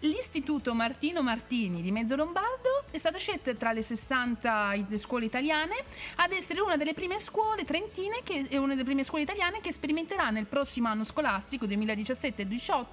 L'Istituto 0.00 0.72
Martino 0.72 1.22
Martini 1.22 1.82
di 1.82 1.90
Mezzo 1.90 2.16
Lombardo 2.16 2.84
è 2.90 2.96
stata 2.96 3.18
scelta 3.18 3.52
tra 3.54 3.72
le 3.72 3.82
60 3.82 4.76
scuole 4.96 5.26
italiane 5.26 5.74
ad 6.16 6.32
essere 6.32 6.60
una 6.60 6.78
delle 6.78 6.94
prime 6.94 7.18
scuole 7.18 7.64
trentine 7.64 8.20
che 8.22 8.46
è 8.48 8.56
una 8.56 8.72
delle 8.72 8.84
prime 8.84 9.04
scuole 9.04 9.24
italiane 9.24 9.60
che 9.60 9.72
sperimenterà 9.72 10.30
nel 10.30 10.46
prossimo 10.46 10.88
anno 10.88 11.04
scolastico 11.04 11.66
2017-2018 11.66 12.86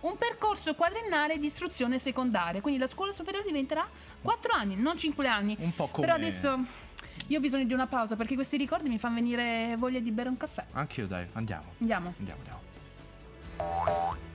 un 0.00 0.18
percorso 0.18 0.74
quadriennale 0.74 1.38
di 1.38 1.46
istruzione 1.46 1.98
secondaria. 1.98 2.60
Quindi 2.60 2.78
la 2.78 2.86
scuola 2.86 3.12
superiore 3.12 3.46
diventerà 3.46 3.88
4 4.20 4.52
anni, 4.52 4.76
non 4.76 4.98
5 4.98 5.26
anni. 5.26 5.56
Un 5.58 5.74
po' 5.74 5.88
come 5.88 6.06
Però 6.06 6.18
adesso 6.18 6.58
io 7.28 7.38
ho 7.38 7.40
bisogno 7.40 7.64
di 7.64 7.72
una 7.72 7.86
pausa 7.86 8.16
perché 8.16 8.34
questi 8.34 8.58
ricordi 8.58 8.90
mi 8.90 8.98
fanno 8.98 9.14
venire 9.14 9.76
voglia 9.78 9.98
di 9.98 10.10
bere 10.10 10.28
un 10.28 10.36
caffè. 10.36 10.66
Anch'io 10.72 11.06
dai, 11.06 11.26
andiamo. 11.32 11.72
Andiamo. 11.78 12.14
Andiamo, 12.18 12.40
andiamo. 13.56 14.28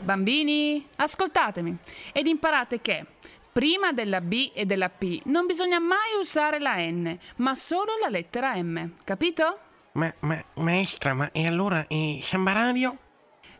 Bambini, 0.00 0.86
ascoltatemi 0.96 1.76
ed 2.12 2.26
imparate 2.26 2.80
che 2.80 3.04
prima 3.52 3.92
della 3.92 4.20
B 4.20 4.50
e 4.54 4.64
della 4.64 4.88
P 4.88 5.22
non 5.24 5.46
bisogna 5.46 5.78
mai 5.78 6.18
usare 6.20 6.58
la 6.60 6.76
N, 6.76 7.18
ma 7.36 7.54
solo 7.54 7.96
la 8.00 8.08
lettera 8.08 8.54
M, 8.62 8.94
capito? 9.04 9.58
Ma, 9.92 10.12
ma 10.20 10.42
maestra, 10.54 11.14
ma 11.14 11.30
e 11.32 11.46
allora 11.46 11.86
eh, 11.88 12.18
Samba 12.22 12.52
Radio? 12.52 12.96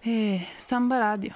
Eh, 0.00 0.47
Samba 0.57 0.99
Radio. 0.99 1.35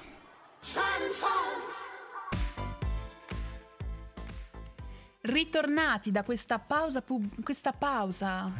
Ritornati 5.21 6.11
da 6.11 6.23
questa 6.23 6.59
pausa, 6.59 7.01
pub- 7.01 7.43
questa 7.43 7.71
pausa 7.73 8.51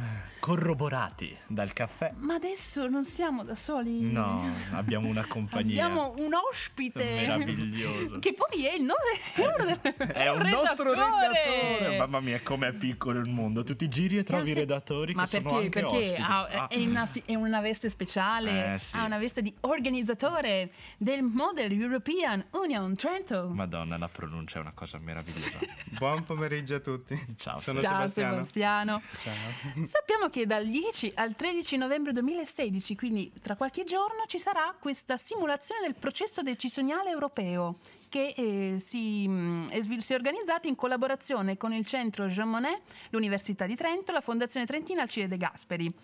corroborati 0.44 1.34
dal 1.46 1.72
caffè. 1.72 2.12
Ma 2.18 2.34
adesso 2.34 2.86
non 2.86 3.02
siamo 3.02 3.44
da 3.44 3.54
soli. 3.54 4.12
No, 4.12 4.52
abbiamo 4.72 5.08
una 5.08 5.24
compagnia. 5.26 5.86
abbiamo 5.86 6.12
un 6.18 6.34
ospite. 6.34 7.02
Meraviglioso. 7.02 8.18
Che 8.18 8.34
poi 8.34 8.66
è 8.66 8.74
il 8.74 8.82
nome. 8.82 10.12
è 10.12 10.28
un, 10.28 10.42
un 10.44 10.50
nostro 10.50 10.90
redattore. 10.90 11.96
Mamma 11.96 12.20
mia, 12.20 12.42
com'è 12.42 12.74
piccolo 12.74 13.20
il 13.20 13.30
mondo. 13.30 13.64
Tu 13.64 13.74
ti 13.74 13.88
giri 13.88 14.18
e 14.18 14.20
sì, 14.20 14.26
trovi 14.26 14.48
sì. 14.48 14.52
redattori 14.52 15.14
Ma 15.14 15.24
che 15.24 15.40
perché, 15.40 15.48
sono 15.48 15.60
anche 15.60 15.80
perché 15.80 16.16
ha, 16.16 16.42
ah. 16.42 16.68
è, 16.68 16.84
una, 16.84 17.08
è, 17.24 17.34
una, 17.34 17.60
veste 17.62 17.88
speciale. 17.88 18.74
Eh, 18.74 18.78
sì. 18.78 18.96
Ha 18.96 19.04
una 19.06 19.16
veste 19.16 19.40
di 19.40 19.54
organizzatore 19.60 20.70
del 20.98 21.22
Model 21.22 21.72
European 21.72 22.44
Union 22.50 22.94
Trento. 22.96 23.48
Madonna, 23.48 23.96
la 23.96 24.08
pronuncia 24.08 24.58
è 24.58 24.60
una 24.60 24.72
cosa 24.74 24.98
meravigliosa. 24.98 25.58
Buon 25.96 26.22
pomeriggio 26.24 26.74
a 26.74 26.80
tutti. 26.80 27.18
Ciao, 27.38 27.58
Sono 27.60 27.80
Ciao 27.80 28.06
Sebastiano. 28.06 28.32
Sebastiano. 28.32 29.02
Ciao. 29.22 29.86
Sappiamo 29.86 30.32
che 30.34 30.46
dal 30.46 30.66
10 30.66 31.12
al 31.14 31.36
13 31.36 31.76
novembre 31.76 32.12
2016, 32.12 32.96
quindi 32.96 33.30
tra 33.40 33.54
qualche 33.54 33.84
giorno, 33.84 34.24
ci 34.26 34.40
sarà 34.40 34.74
questa 34.76 35.16
simulazione 35.16 35.82
del 35.82 35.94
processo 35.94 36.42
decisionale 36.42 37.10
europeo 37.10 37.78
che 38.08 38.34
eh, 38.36 38.74
si, 38.80 39.28
mh, 39.28 39.68
mm, 39.72 39.98
si, 40.00 40.12
è 40.12 40.16
organizzata 40.16 40.66
in 40.66 40.74
collaborazione 40.74 41.56
con 41.56 41.72
il 41.72 41.86
centro 41.86 42.26
Jean 42.26 42.48
Monnet, 42.48 42.80
l'Università 43.10 43.64
di 43.64 43.76
Trento, 43.76 44.10
la 44.10 44.20
Fondazione 44.20 44.66
Trentina 44.66 44.98
e 44.98 45.02
Alcide 45.02 45.28
De 45.28 45.36
Gasperi. 45.36 45.94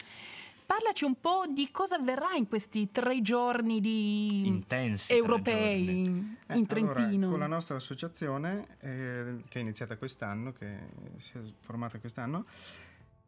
Parlaci 0.64 1.04
un 1.04 1.20
po' 1.20 1.46
di 1.48 1.68
cosa 1.72 1.96
avverrà 1.96 2.34
in 2.36 2.46
questi 2.46 2.92
tre 2.92 3.20
giorni 3.22 3.80
di 3.80 4.46
intensi 4.46 5.12
europei 5.12 6.04
in 6.04 6.36
eh, 6.46 6.66
Trentino. 6.66 7.26
Allora, 7.26 7.30
con 7.30 7.38
la 7.40 7.46
nostra 7.48 7.74
associazione, 7.74 8.64
eh, 8.78 9.42
che 9.48 9.58
è 9.58 9.62
iniziata 9.62 9.96
quest'anno, 9.96 10.52
che 10.52 10.76
si 11.16 11.32
è 11.32 11.40
formata 11.58 11.98
quest'anno, 11.98 12.44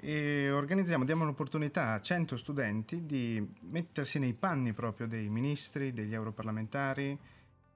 e 0.04 0.50
organizziamo, 0.50 1.04
diamo 1.04 1.24
l'opportunità 1.24 1.92
a 1.92 2.00
100 2.00 2.36
studenti 2.36 3.06
di 3.06 3.46
mettersi 3.70 4.18
nei 4.18 4.32
panni 4.32 4.72
proprio 4.72 5.06
dei 5.06 5.28
ministri, 5.28 5.92
degli 5.92 6.12
europarlamentari 6.12 7.16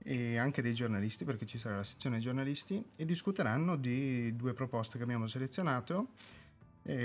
e 0.02 0.36
anche 0.36 0.60
dei 0.60 0.74
giornalisti, 0.74 1.24
perché 1.24 1.46
ci 1.46 1.58
sarà 1.58 1.76
la 1.76 1.84
sezione 1.84 2.18
giornalisti, 2.18 2.84
e 2.96 3.04
discuteranno 3.04 3.76
di 3.76 4.34
due 4.34 4.54
proposte 4.54 4.98
che 4.98 5.04
abbiamo 5.04 5.28
selezionato 5.28 6.08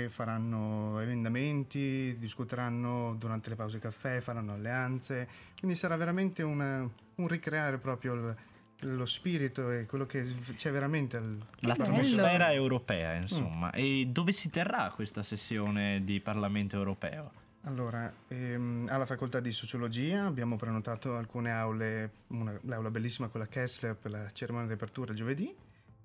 faranno 0.08 1.00
emendamenti, 1.00 2.16
discuteranno 2.18 3.14
durante 3.18 3.50
le 3.50 3.56
pause 3.56 3.78
caffè, 3.78 4.20
faranno 4.20 4.52
alleanze, 4.52 5.28
quindi 5.58 5.76
sarà 5.76 5.96
veramente 5.96 6.42
una, 6.42 6.88
un 7.16 7.28
ricreare 7.28 7.78
proprio 7.78 8.14
il, 8.14 8.36
lo 8.82 9.06
spirito 9.06 9.70
e 9.70 9.86
quello 9.86 10.06
che 10.06 10.24
c'è 10.56 10.70
veramente 10.70 11.16
al, 11.16 11.38
l'atmosfera 11.60 12.46
bello. 12.46 12.62
europea 12.62 13.14
insomma 13.14 13.68
mm. 13.68 13.70
e 13.74 14.06
dove 14.08 14.32
si 14.32 14.50
terrà 14.50 14.90
questa 14.94 15.22
sessione 15.22 16.02
di 16.04 16.20
Parlamento 16.20 16.76
europeo? 16.76 17.40
Allora, 17.64 18.12
ehm, 18.26 18.88
alla 18.90 19.06
facoltà 19.06 19.38
di 19.38 19.52
sociologia 19.52 20.26
abbiamo 20.26 20.56
prenotato 20.56 21.16
alcune 21.16 21.52
aule, 21.52 22.10
una, 22.28 22.58
l'aula 22.62 22.90
bellissima 22.90 23.28
quella 23.28 23.46
Kessler 23.46 23.94
per 23.94 24.10
la 24.10 24.28
cerimonia 24.32 24.66
di 24.66 24.74
apertura 24.74 25.14
giovedì 25.14 25.54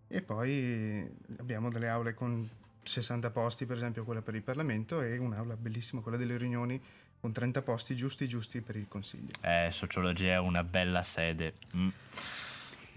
e 0.07 0.21
poi 0.21 1.09
abbiamo 1.39 1.71
delle 1.71 1.89
aule 1.89 2.13
con 2.13 2.47
60 2.83 3.29
posti, 3.31 3.65
per 3.65 3.77
esempio 3.77 4.03
quella 4.03 4.21
per 4.21 4.35
il 4.35 4.43
Parlamento, 4.43 5.01
e 5.01 5.17
un'aula 5.17 5.57
bellissima, 5.57 6.01
quella 6.01 6.17
delle 6.17 6.37
riunioni, 6.37 6.81
con 7.19 7.31
30 7.31 7.61
posti 7.61 7.95
giusti 7.95 8.27
giusti 8.27 8.61
per 8.61 8.75
il 8.75 8.85
Consiglio. 8.87 9.33
Eh, 9.41 9.69
sociologia 9.71 10.33
è 10.33 10.39
una 10.39 10.63
bella 10.63 11.03
sede. 11.03 11.53
Mm. 11.75 11.89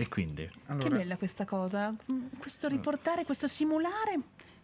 E 0.00 0.08
quindi? 0.08 0.50
Allora, 0.68 0.88
che 0.88 0.94
bella 0.94 1.16
questa 1.18 1.44
cosa, 1.44 1.94
questo 2.38 2.68
riportare, 2.68 3.26
questo 3.26 3.46
simulare, 3.46 4.18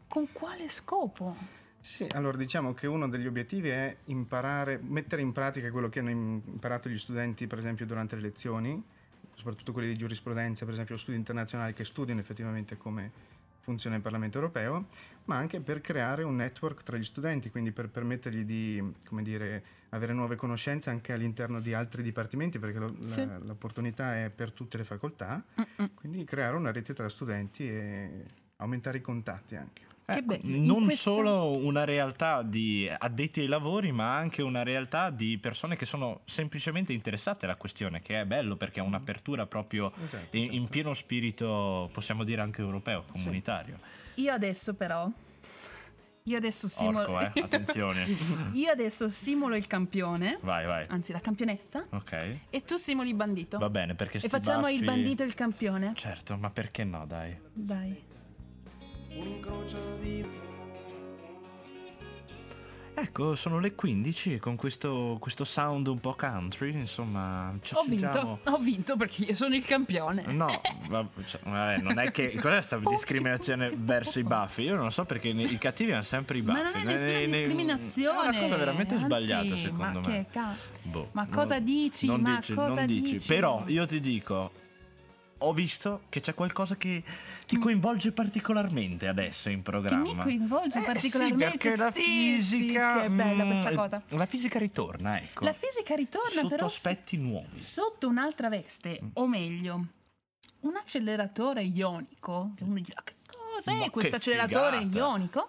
con 0.09 0.33
quale 0.33 0.67
scopo? 0.67 1.37
Sì, 1.79 2.07
allora 2.13 2.39
diciamo 2.39 2.73
che 2.73 2.87
uno 2.87 3.07
degli 3.07 3.27
obiettivi 3.27 3.69
è 3.69 3.95
imparare, 4.07 4.81
mettere 4.83 5.21
in 5.21 5.33
pratica 5.33 5.71
quello 5.71 5.91
che 5.91 5.99
hanno 5.99 6.09
imparato 6.09 6.89
gli 6.89 6.97
studenti, 6.97 7.47
per 7.47 7.59
esempio, 7.59 7.85
durante 7.85 8.17
le 8.17 8.23
lezioni, 8.23 8.83
soprattutto 9.35 9.73
quelli 9.73 9.89
di 9.89 9.99
giurisprudenza, 9.99 10.65
per 10.65 10.73
esempio 10.73 10.97
studi 10.97 11.19
internazionali 11.19 11.75
che 11.75 11.85
studiano 11.85 12.19
effettivamente 12.19 12.79
come 12.79 13.35
funziona 13.67 13.97
il 13.97 14.03
Parlamento 14.03 14.39
europeo, 14.39 14.87
ma 15.25 15.37
anche 15.37 15.59
per 15.61 15.81
creare 15.81 16.23
un 16.23 16.37
network 16.37 16.85
tra 16.85 16.97
gli 16.97 17.03
studenti, 17.03 17.51
quindi 17.51 17.73
per 17.73 17.89
permettergli 17.89 18.45
di 18.45 18.95
dire, 19.23 19.65
avere 19.89 20.13
nuove 20.13 20.37
conoscenze 20.37 20.91
anche 20.91 21.13
all'interno 21.13 21.59
di 21.59 21.75
altri 21.75 22.05
dipartimenti, 22.05 22.61
perché 22.61 22.79
lo, 22.79 22.95
sì. 23.09 23.27
la, 23.27 23.39
l'opportunità 23.39 24.23
è 24.23 24.31
per 24.31 24.53
tutte 24.53 24.77
le 24.77 24.85
facoltà, 24.85 25.43
Mm-mm. 25.61 25.95
quindi 25.95 26.23
creare 26.25 26.55
una 26.55 26.71
rete 26.71 26.95
tra 26.95 27.09
studenti 27.09 27.69
e 27.69 28.25
aumentare 28.59 28.99
i 28.99 29.01
contatti 29.01 29.57
anche. 29.57 29.96
Ecco, 30.09 30.39
non 30.43 30.85
questa... 30.85 31.11
solo 31.11 31.57
una 31.57 31.85
realtà 31.85 32.43
di 32.43 32.89
addetti 32.97 33.41
ai 33.41 33.49
lavori, 33.49 33.91
ma 33.91 34.17
anche 34.17 34.41
una 34.41 34.63
realtà 34.63 35.11
di 35.11 35.37
persone 35.39 35.75
che 35.75 35.85
sono 35.85 36.21
semplicemente 36.27 36.93
interessate 36.93 37.45
alla 37.45 37.57
questione, 37.57 38.01
che 38.01 38.21
è 38.21 38.25
bello 38.25 38.55
perché 38.55 38.79
è 38.79 38.85
un'apertura 38.85 39.47
proprio 39.47 39.93
esatto, 40.05 40.37
in, 40.37 40.43
esatto. 40.45 40.57
in, 40.57 40.69
pieno 40.69 40.95
spirito, 40.95 41.91
possiamo 41.93 42.23
dire 42.23 42.41
anche 42.41 42.61
europeo, 42.61 43.05
comunitario. 43.11 43.81
Sì. 44.15 44.23
Io 44.23 44.33
adesso 44.33 44.75
però 44.75 45.11
io 46.23 46.37
adesso 46.37 46.69
simulo. 46.69 47.01
Orco, 47.01 47.21
eh? 47.21 47.43
Attenzione. 47.43 48.07
Io 48.55 48.71
adesso 48.71 49.09
simulo 49.09 49.55
il 49.55 49.69
campione. 49.69 50.39
Vai, 50.41 50.67
vai. 50.67 50.85
Anzi, 50.89 51.13
la 51.13 51.21
campionessa. 51.21 51.87
Ok. 51.91 52.39
E 52.51 52.61
tu 52.63 52.77
simuli 52.79 53.11
il 53.11 53.15
bandito. 53.15 53.59
Va 53.59 53.71
bene, 53.71 53.95
perché 53.95 54.19
E 54.19 54.29
facciamo 54.29 54.63
baffi... 54.63 54.75
il 54.75 54.85
bandito 54.85 55.23
e 55.23 55.27
il 55.27 55.35
campione. 55.35 55.93
Certo, 55.95 56.37
ma 56.37 56.51
perché 56.51 56.83
no, 56.83 57.07
dai. 57.07 57.37
Dai 57.53 58.15
un 59.19 59.27
incrocio 59.27 59.79
di 60.01 60.25
Ecco, 62.99 63.35
sono 63.35 63.59
le 63.59 63.75
15 63.75 64.39
con 64.39 64.57
questo, 64.57 65.19
questo, 65.21 65.45
sound 65.45 65.87
un 65.87 66.01
po' 66.01 66.15
country, 66.15 66.73
insomma, 66.73 67.55
ci 67.61 67.75
ho 67.75 67.83
vinto, 67.83 68.41
ho 68.43 68.57
vinto 68.57 68.97
perché 68.97 69.25
io 69.25 69.35
sono 69.35 69.55
il 69.55 69.67
campione. 69.67 70.25
No, 70.29 70.49
cioè, 71.27 71.41
vabbè, 71.45 71.83
non 71.83 71.99
è 71.99 72.11
che 72.11 72.31
cos'è 72.41 72.55
questa 72.55 72.79
discriminazione 72.79 73.71
verso 73.77 74.19
i 74.19 74.23
baffi? 74.23 74.63
Io 74.63 74.77
non 74.77 74.91
so 74.91 75.05
perché 75.05 75.29
i 75.29 75.59
cattivi 75.59 75.93
hanno 75.93 76.03
sempre 76.05 76.39
i 76.39 76.43
baffi. 76.43 76.79
Ma 76.79 76.85
non 76.85 76.89
è 76.89 76.95
nessuna 76.95 77.19
ne, 77.19 77.27
discriminazione. 77.27 78.25
È 78.25 78.31
una 78.31 78.41
cosa 78.41 78.57
veramente 78.57 78.95
Anzi, 78.95 79.05
sbagliata 79.05 79.57
secondo 79.57 80.01
ma 80.01 80.09
me. 80.09 80.27
Ca- 80.31 80.57
boh, 80.85 81.09
ma 81.13 81.27
cosa 81.27 81.59
dici? 81.59 82.07
Non 82.07 82.23
ma 82.23 82.37
dici, 82.37 82.55
cosa 82.55 82.75
non 82.77 82.87
dici? 82.87 83.13
dici? 83.13 83.27
Però 83.27 83.63
io 83.67 83.85
ti 83.85 84.01
dico 84.01 84.51
ho 85.39 85.53
visto 85.53 86.03
che 86.09 86.21
c'è 86.21 86.35
qualcosa 86.35 86.77
che 86.77 87.03
ti 87.47 87.59
coinvolge 87.59 88.13
particolarmente 88.13 89.09
adesso 89.09 89.49
in 89.49 89.63
programma. 89.63 90.05
Che 90.05 90.15
mi 90.15 90.23
coinvolge 90.23 90.79
eh, 90.81 90.83
particolarmente? 90.83 91.45
Sì, 91.45 91.59
perché 91.59 91.77
la 91.77 91.91
fisica... 91.91 92.95
Sì, 92.95 93.03
che 93.03 93.11
bella 93.11 93.45
questa 93.45 93.71
mm, 93.71 93.75
cosa. 93.75 94.03
La 94.09 94.27
fisica 94.27 94.59
ritorna, 94.59 95.19
ecco. 95.21 95.45
La 95.45 95.53
fisica 95.53 95.95
ritorna 95.95 96.29
sotto 96.29 96.49
però... 96.49 96.67
aspetti 96.67 97.17
nuovi. 97.17 97.61
Sotto 97.61 98.09
un'altra 98.09 98.49
veste, 98.49 99.01
mm. 99.03 99.09
o 99.15 99.27
meglio, 99.27 99.87
un 100.61 100.77
acceleratore 100.77 101.63
ionico, 101.63 102.53
che 102.57 102.65
uno 102.65 102.81
dirà 102.81 103.03
che 103.05 103.15
cos'è 103.27 103.91
questo 103.91 104.17
acceleratore 104.17 104.79
figata. 104.79 104.99
ionico? 104.99 105.47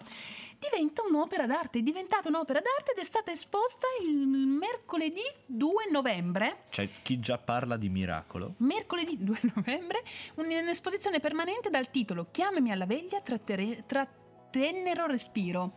Diventa 0.59 1.03
un'opera 1.07 1.45
d'arte, 1.45 1.79
è 1.79 1.81
diventata 1.81 2.27
un'opera 2.27 2.59
d'arte 2.59 2.91
ed 2.91 2.97
è 2.97 3.03
stata 3.03 3.31
esposta 3.31 3.87
il 4.01 4.47
mercoledì 4.47 5.23
2 5.45 5.89
novembre. 5.91 6.63
C'è 6.69 6.89
chi 7.01 7.19
già 7.19 7.37
parla 7.37 7.77
di 7.77 7.89
miracolo. 7.89 8.53
Mercoledì 8.57 9.17
2 9.19 9.39
novembre, 9.55 10.03
un'esposizione 10.35 11.19
permanente 11.19 11.69
dal 11.69 11.89
titolo 11.89 12.27
Chiamami 12.31 12.71
alla 12.71 12.85
veglia, 12.85 13.21
trattere, 13.21 13.83
trattere 13.85 14.25
tennero 14.59 15.05
respiro. 15.05 15.73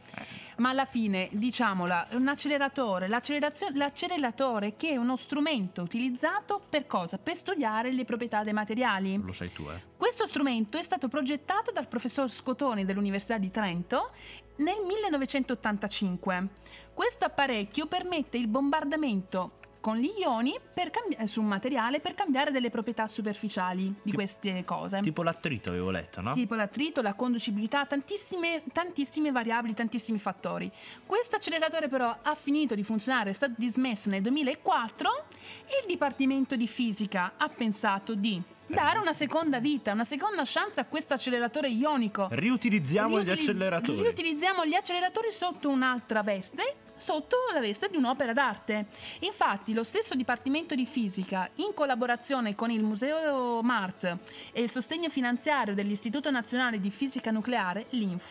Ma 0.57 0.71
alla 0.71 0.85
fine, 0.85 1.29
diciamola, 1.33 2.09
un 2.13 2.29
acceleratore, 2.29 3.09
l'acceleratore 3.09 4.77
che 4.77 4.91
è 4.91 4.97
uno 4.97 5.17
strumento 5.17 5.81
utilizzato 5.81 6.61
per 6.69 6.87
cosa? 6.87 7.17
Per 7.17 7.35
studiare 7.35 7.93
le 7.93 8.05
proprietà 8.05 8.43
dei 8.43 8.53
materiali. 8.53 9.19
Lo 9.23 9.33
sai 9.33 9.53
tu, 9.53 9.69
eh? 9.71 9.81
Questo 9.97 10.27
strumento 10.27 10.77
è 10.77 10.83
stato 10.83 11.09
progettato 11.09 11.71
dal 11.71 11.89
professor 11.89 12.29
Scotoni 12.29 12.85
dell'Università 12.85 13.39
di 13.39 13.51
Trento 13.51 14.11
nel 14.57 14.83
1985. 14.85 16.49
Questo 16.93 17.25
apparecchio 17.25 17.87
permette 17.87 18.37
il 18.37 18.49
bombardamento 18.49 19.60
con 19.81 19.97
gli 19.97 20.11
ioni 20.21 20.59
cambi- 20.91 21.17
eh, 21.17 21.27
su 21.27 21.41
un 21.41 21.47
materiale 21.47 22.01
per 22.01 22.15
cambiare 22.15 22.51
delle 22.51 22.71
proprietà 22.71 23.07
superficiali 23.07 23.95
di 24.03 24.13
queste 24.13 24.65
cose. 24.65 25.01
Tipo 25.01 25.23
l'attrito 25.23 25.71
avevo 25.71 25.91
letto, 25.91 26.21
no? 26.21 26.33
Tipo 26.33 26.55
l'attrito, 26.55 27.03
la 27.03 27.15
conducibilità, 27.15 27.87
tantissime, 27.87 28.63
tantissime 28.73 29.31
variabili, 29.33 29.75
tantissimi 29.75 30.19
fattori. 30.19 30.71
Questo 31.05 31.37
acceleratore 31.37 31.89
però 31.89 32.15
ha 32.23 32.35
finito 32.35 32.75
di 32.75 32.83
funzionare, 32.83 33.31
è 33.31 33.33
stato 33.33 33.55
dismesso 33.57 34.09
nel 34.09 34.23
2004 34.23 35.25
e 35.67 35.81
il 35.81 35.87
Dipartimento 35.87 36.57
di 36.57 36.67
Fisica 36.67 37.33
ha 37.37 37.49
pensato 37.49 38.15
di 38.15 38.41
dare 38.67 38.99
una 38.99 39.13
seconda 39.13 39.59
vita, 39.59 39.93
una 39.93 40.05
seconda 40.05 40.43
chance 40.45 40.79
a 40.79 40.85
questo 40.85 41.15
acceleratore 41.15 41.69
ionico. 41.69 42.29
Riutilizziamo 42.31 43.19
Riutiliz- 43.19 43.39
gli 43.39 43.49
acceleratori. 43.51 44.03
Riutilizziamo 44.03 44.65
gli 44.65 44.75
acceleratori 44.75 45.33
sotto 45.33 45.69
un'altra 45.69 46.23
veste 46.23 46.77
sotto 47.01 47.37
la 47.53 47.61
veste 47.61 47.89
di 47.89 47.97
un'opera 47.97 48.33
d'arte. 48.33 48.87
Infatti 49.21 49.73
lo 49.73 49.83
stesso 49.83 50.15
Dipartimento 50.15 50.75
di 50.75 50.87
Fisica, 50.87 51.49
in 51.57 51.73
collaborazione 51.75 52.55
con 52.55 52.71
il 52.71 52.83
Museo 52.83 53.63
MART 53.63 54.17
e 54.53 54.61
il 54.61 54.71
sostegno 54.71 55.09
finanziario 55.09 55.75
dell'Istituto 55.75 56.31
Nazionale 56.31 56.79
di 56.79 56.91
Fisica 56.91 57.31
Nucleare, 57.31 57.87
l'INF, 57.91 58.31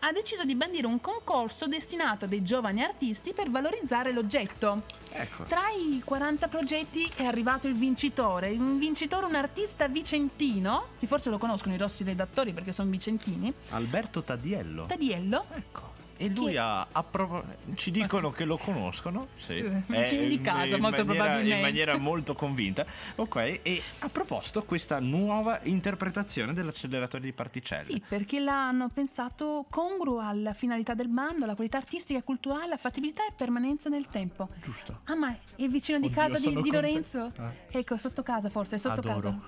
ha 0.00 0.12
deciso 0.12 0.44
di 0.44 0.54
bandire 0.54 0.86
un 0.86 1.00
concorso 1.00 1.66
destinato 1.66 2.26
a 2.26 2.28
dei 2.28 2.42
giovani 2.42 2.82
artisti 2.82 3.32
per 3.32 3.50
valorizzare 3.50 4.12
l'oggetto. 4.12 4.82
Ecco. 5.12 5.44
Tra 5.44 5.70
i 5.70 6.02
40 6.04 6.48
progetti 6.48 7.10
è 7.16 7.24
arrivato 7.24 7.66
il 7.66 7.74
vincitore, 7.74 8.50
un 8.50 8.78
vincitore, 8.78 9.26
un 9.26 9.34
artista 9.34 9.88
vicentino, 9.88 10.88
che 10.98 11.06
forse 11.06 11.30
lo 11.30 11.38
conoscono 11.38 11.74
i 11.74 11.78
rossi 11.78 12.04
redattori 12.04 12.52
perché 12.52 12.72
sono 12.72 12.90
vicentini. 12.90 13.52
Alberto 13.70 14.22
Tadiello. 14.22 14.86
Tadiello. 14.86 15.46
Ecco. 15.54 15.89
E 16.20 16.28
lui 16.28 16.56
ha, 16.58 16.86
ha 16.92 17.02
prov- 17.02 17.42
ci 17.76 17.90
dicono 17.90 18.30
che 18.30 18.44
lo 18.44 18.58
conoscono, 18.58 19.28
sì. 19.38 19.62
vicini 19.86 20.28
di 20.28 20.40
casa 20.42 20.76
in, 20.76 20.82
molto 20.82 21.00
in 21.00 21.06
maniera, 21.06 21.24
probabilmente. 21.24 21.54
In 21.56 21.60
maniera 21.62 21.96
molto 21.96 22.34
convinta, 22.34 22.84
ok, 23.14 23.60
e 23.62 23.82
ha 24.00 24.08
proposto 24.10 24.62
questa 24.64 25.00
nuova 25.00 25.60
interpretazione 25.62 26.52
dell'acceleratore 26.52 27.22
di 27.22 27.32
particelle. 27.32 27.84
Sì, 27.84 28.02
perché 28.06 28.38
l'hanno 28.38 28.90
pensato 28.90 29.64
congruo 29.70 30.20
alla 30.20 30.52
finalità 30.52 30.92
del 30.92 31.08
bando, 31.08 31.44
alla 31.44 31.54
qualità 31.54 31.78
artistica 31.78 32.18
e 32.18 32.22
culturale, 32.22 32.68
la 32.68 32.76
fattibilità 32.76 33.26
e 33.26 33.32
permanenza 33.34 33.88
nel 33.88 34.06
tempo. 34.08 34.50
Giusto. 34.60 35.00
Ah, 35.04 35.14
ma 35.14 35.30
è 35.30 35.38
il 35.56 35.70
vicino 35.70 35.98
di 35.98 36.08
Oddio, 36.08 36.20
casa 36.20 36.38
di, 36.38 36.60
di 36.60 36.70
Lorenzo? 36.70 37.32
Eh. 37.34 37.78
Ecco, 37.78 37.96
sotto 37.96 38.22
casa 38.22 38.50
forse, 38.50 38.76
è 38.76 38.78
sotto 38.78 39.00
Adoro. 39.00 39.14
casa. 39.14 39.40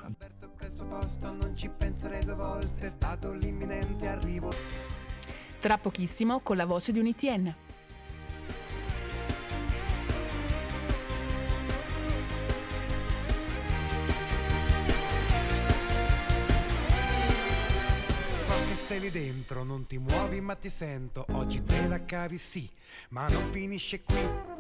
questo 0.57 0.85
posto 0.87 1.33
non 1.33 1.55
ci 1.55 1.69
penserei 1.69 2.25
due 2.25 2.35
volte, 2.35 2.95
dato 2.97 3.33
l'imminente 3.35 4.07
arrivo. 4.07 4.92
Tra 5.63 5.79
pochissimo 5.79 6.41
con 6.41 6.57
la 6.57 6.67
voce 6.67 6.91
di 6.91 6.99
un 6.99 7.07
ITN. 7.07 7.55
Sei 18.75 19.01
lì 19.01 19.11
dentro, 19.11 19.63
non 19.63 19.87
ti 19.87 19.97
muovi 19.97 20.41
ma 20.43 20.55
ti 20.55 20.69
sento, 20.69 21.25
oggi 21.31 21.63
te 21.65 21.87
la 21.87 22.05
cavi 22.05 22.37
sì, 22.37 22.69
ma 23.11 23.27
non 23.29 23.51
finisce 23.51 24.03
qui. 24.03 24.52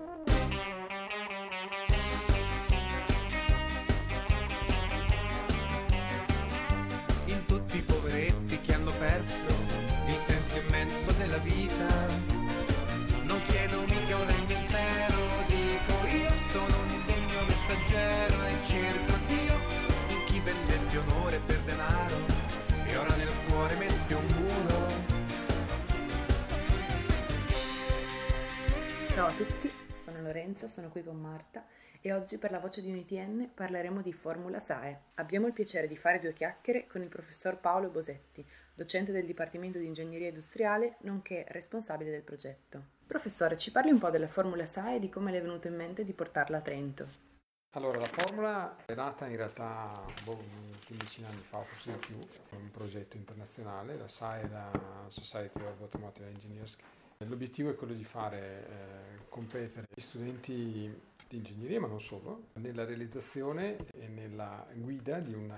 Lorenza, 30.43 30.67
sono 30.67 30.89
qui 30.89 31.05
con 31.05 31.21
Marta 31.21 31.65
e 32.01 32.13
oggi 32.13 32.37
per 32.37 32.51
la 32.51 32.59
voce 32.59 32.83
di 32.83 32.91
UNITN 32.91 33.53
parleremo 33.55 34.03
di 34.03 34.13
Formula 34.13 34.59
SAE. 34.59 35.03
Abbiamo 35.15 35.47
il 35.47 35.53
piacere 35.53 35.87
di 35.87 35.97
fare 35.97 36.19
due 36.19 36.33
chiacchiere 36.33 36.89
con 36.89 37.01
il 37.01 37.09
professor 37.09 37.59
Paolo 37.59 37.91
Bosetti, 37.91 38.45
docente 38.75 39.13
del 39.13 39.25
Dipartimento 39.25 39.79
di 39.79 39.87
Ingegneria 39.87 40.27
Industriale, 40.27 40.97
nonché 41.03 41.45
responsabile 41.51 42.11
del 42.11 42.23
progetto. 42.23 42.83
Professore, 43.07 43.57
ci 43.57 43.71
parli 43.71 43.93
un 43.93 44.01
po' 44.01 44.11
della 44.11 44.27
Formula 44.27 44.67
SAE 44.67 44.97
e 44.97 44.99
di 44.99 45.09
come 45.09 45.31
le 45.31 45.39
è 45.39 45.43
venuto 45.43 45.69
in 45.69 45.77
mente 45.77 46.05
di 46.05 46.13
portarla 46.13 46.57
a 46.57 46.61
Trento? 46.61 47.31
Allora, 47.75 48.01
la 48.01 48.07
formula 48.07 48.77
è 48.85 48.95
nata 48.95 49.27
in 49.29 49.37
realtà 49.37 50.05
boh, 50.25 50.43
15 50.87 51.25
anni 51.25 51.43
fa, 51.49 51.63
forse 51.63 51.93
di 51.93 51.99
più, 51.99 52.19
è 52.51 52.57
un 52.57 52.71
progetto 52.73 53.17
internazionale, 53.17 53.97
la 53.97 54.09
SAE, 54.09 54.49
la 54.49 55.07
Society 55.09 55.63
of 55.63 55.81
Automotive 55.81 56.29
Engineers. 56.29 56.77
L'obiettivo 57.26 57.71
è 57.71 57.75
quello 57.75 57.95
di 57.95 58.05
fare 58.05 58.67
eh, 58.67 59.29
competere 59.29 59.87
gli 59.95 60.00
studenti 60.00 60.95
di 61.29 61.37
ingegneria, 61.37 61.81
ma 61.81 61.87
non 61.87 62.00
solo, 62.00 62.49
nella 62.55 62.85
realizzazione 62.85 63.76
e 63.95 64.09
nella 64.09 64.66
guida 64.75 65.18
di 65.18 65.33
un 65.33 65.53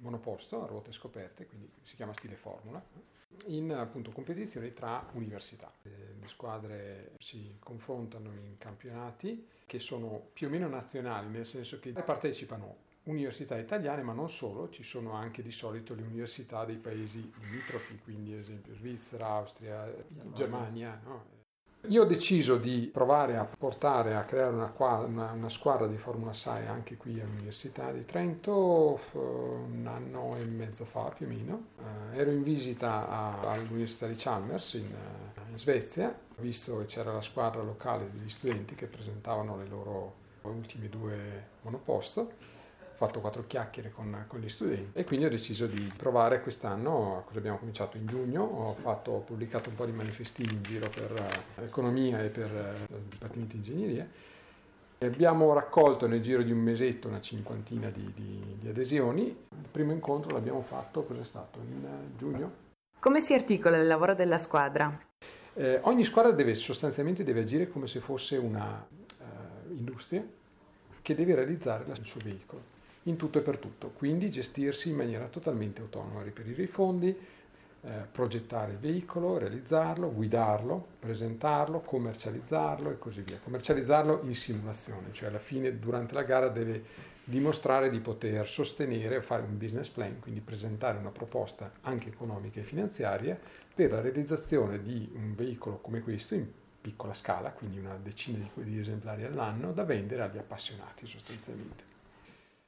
monoposto 0.00 0.62
a 0.62 0.66
ruote 0.66 0.92
scoperte, 0.92 1.46
quindi 1.46 1.70
si 1.82 1.94
chiama 1.96 2.12
stile 2.12 2.34
formula, 2.34 2.82
in 3.46 3.72
appunto 3.72 4.10
competizioni 4.10 4.72
tra 4.72 5.08
università. 5.12 5.72
Eh, 5.82 5.90
Le 6.20 6.28
squadre 6.28 7.12
si 7.18 7.56
confrontano 7.58 8.32
in 8.32 8.58
campionati 8.58 9.46
che 9.66 9.78
sono 9.78 10.28
più 10.32 10.48
o 10.48 10.50
meno 10.50 10.68
nazionali, 10.68 11.28
nel 11.28 11.46
senso 11.46 11.78
che 11.78 11.92
partecipano 11.92 12.90
università 13.04 13.58
italiane, 13.58 14.02
ma 14.02 14.12
non 14.12 14.30
solo, 14.30 14.68
ci 14.70 14.82
sono 14.82 15.12
anche 15.12 15.42
di 15.42 15.50
solito 15.50 15.94
le 15.94 16.02
università 16.02 16.64
dei 16.64 16.76
paesi 16.76 17.32
limitrofi, 17.40 17.98
quindi 18.02 18.32
ad 18.32 18.40
esempio 18.40 18.74
Svizzera, 18.74 19.26
Austria, 19.28 19.92
Germania. 20.32 21.00
no? 21.04 21.40
Io 21.88 22.02
ho 22.02 22.06
deciso 22.06 22.58
di 22.58 22.88
provare 22.92 23.36
a 23.36 23.44
portare 23.44 24.14
a 24.14 24.22
creare 24.22 24.54
una, 24.54 24.72
una- 25.04 25.32
una 25.32 25.48
squadra 25.48 25.88
di 25.88 25.96
Formula 25.96 26.32
SAE 26.32 26.68
anche 26.68 26.96
qui 26.96 27.18
all'Università 27.20 27.90
di 27.90 28.04
Trento 28.04 29.00
un 29.14 29.84
anno 29.88 30.36
e 30.36 30.44
mezzo 30.44 30.84
fa 30.84 31.08
più 31.08 31.26
o 31.26 31.28
meno. 31.28 31.66
Eh, 32.12 32.18
ero 32.18 32.30
in 32.30 32.44
visita 32.44 33.08
a- 33.08 33.50
all'Università 33.50 34.06
di 34.06 34.14
Chalmers 34.16 34.74
in, 34.74 34.84
eh, 34.94 35.50
in 35.50 35.58
Svezia, 35.58 36.16
visto 36.36 36.78
che 36.78 36.84
c'era 36.84 37.12
la 37.12 37.20
squadra 37.20 37.62
locale 37.62 38.08
degli 38.12 38.28
studenti 38.28 38.76
che 38.76 38.86
presentavano 38.86 39.56
le 39.56 39.66
loro 39.66 40.14
ultimi 40.42 40.88
due 40.88 41.48
monoposto 41.62 42.20
ho 42.20 42.61
fatto 43.06 43.20
quattro 43.20 43.44
chiacchiere 43.46 43.90
con, 43.90 44.24
con 44.28 44.38
gli 44.38 44.48
studenti 44.48 44.90
e 44.98 45.04
quindi 45.04 45.26
ho 45.26 45.28
deciso 45.28 45.66
di 45.66 45.92
provare 45.96 46.40
quest'anno, 46.40 47.24
cosa 47.26 47.38
abbiamo 47.38 47.58
cominciato 47.58 47.96
in 47.96 48.06
giugno, 48.06 48.42
ho, 48.44 48.74
fatto- 48.74 49.10
ho 49.10 49.18
pubblicato 49.20 49.68
un 49.70 49.74
po' 49.74 49.86
di 49.86 49.92
manifestini 49.92 50.52
in 50.52 50.62
giro 50.62 50.88
per 50.88 51.10
eh, 51.58 51.64
economia 51.64 52.22
e 52.22 52.28
per 52.28 52.50
eh, 52.54 52.94
il 52.94 53.00
Dipartimento 53.08 53.56
di 53.56 53.58
Ingegneria. 53.58 54.08
E 54.98 55.06
Abbiamo 55.06 55.52
raccolto 55.52 56.06
nel 56.06 56.22
giro 56.22 56.42
di 56.42 56.52
un 56.52 56.58
mesetto 56.60 57.08
una 57.08 57.20
cinquantina 57.20 57.90
di, 57.90 58.12
di- 58.14 58.56
di 58.60 58.68
adesioni. 58.68 59.26
Il 59.26 59.68
primo 59.68 59.90
incontro 59.90 60.30
l'abbiamo 60.30 60.62
fatto, 60.62 61.02
cos'è 61.02 61.24
stato? 61.24 61.58
In 61.58 61.84
eh, 61.84 62.16
giugno? 62.16 62.50
Come 63.00 63.20
si 63.20 63.34
articola 63.34 63.78
il 63.78 63.88
lavoro 63.88 64.14
della 64.14 64.38
squadra? 64.38 64.96
Eh, 65.54 65.80
ogni 65.82 66.04
squadra 66.04 66.30
deve 66.30 66.54
sostanzialmente 66.54 67.24
deve 67.24 67.40
agire 67.40 67.68
come 67.68 67.88
se 67.88 67.98
fosse 67.98 68.36
una 68.36 68.86
eh, 69.18 69.74
industria 69.74 70.24
che 71.02 71.14
deve 71.16 71.34
realizzare 71.34 71.84
la- 71.88 71.94
il 71.94 72.06
suo 72.06 72.20
veicolo 72.22 72.70
in 73.04 73.16
tutto 73.16 73.38
e 73.38 73.42
per 73.42 73.58
tutto, 73.58 73.90
quindi 73.90 74.30
gestirsi 74.30 74.90
in 74.90 74.96
maniera 74.96 75.26
totalmente 75.28 75.80
autonoma, 75.80 76.22
reperire 76.22 76.62
i 76.62 76.68
fondi, 76.68 77.16
eh, 77.84 77.90
progettare 78.12 78.72
il 78.72 78.78
veicolo, 78.78 79.38
realizzarlo, 79.38 80.12
guidarlo, 80.12 80.86
presentarlo, 81.00 81.80
commercializzarlo 81.80 82.90
e 82.90 82.98
così 82.98 83.22
via. 83.22 83.40
Commercializzarlo 83.42 84.20
in 84.22 84.34
simulazione, 84.34 85.08
cioè 85.12 85.30
alla 85.30 85.40
fine 85.40 85.78
durante 85.78 86.14
la 86.14 86.22
gara 86.22 86.48
deve 86.48 87.10
dimostrare 87.24 87.90
di 87.90 87.98
poter 87.98 88.46
sostenere, 88.46 89.20
fare 89.22 89.42
un 89.42 89.58
business 89.58 89.88
plan, 89.88 90.20
quindi 90.20 90.40
presentare 90.40 90.98
una 90.98 91.10
proposta 91.10 91.72
anche 91.82 92.08
economica 92.08 92.60
e 92.60 92.64
finanziaria 92.64 93.38
per 93.74 93.90
la 93.90 94.00
realizzazione 94.00 94.80
di 94.80 95.10
un 95.14 95.34
veicolo 95.34 95.78
come 95.78 96.00
questo 96.02 96.34
in 96.34 96.46
piccola 96.80 97.14
scala, 97.14 97.50
quindi 97.50 97.78
una 97.78 97.96
decina 98.00 98.48
di 98.54 98.78
esemplari 98.78 99.24
all'anno, 99.24 99.72
da 99.72 99.84
vendere 99.84 100.22
agli 100.22 100.38
appassionati 100.38 101.06
sostanzialmente. 101.06 101.91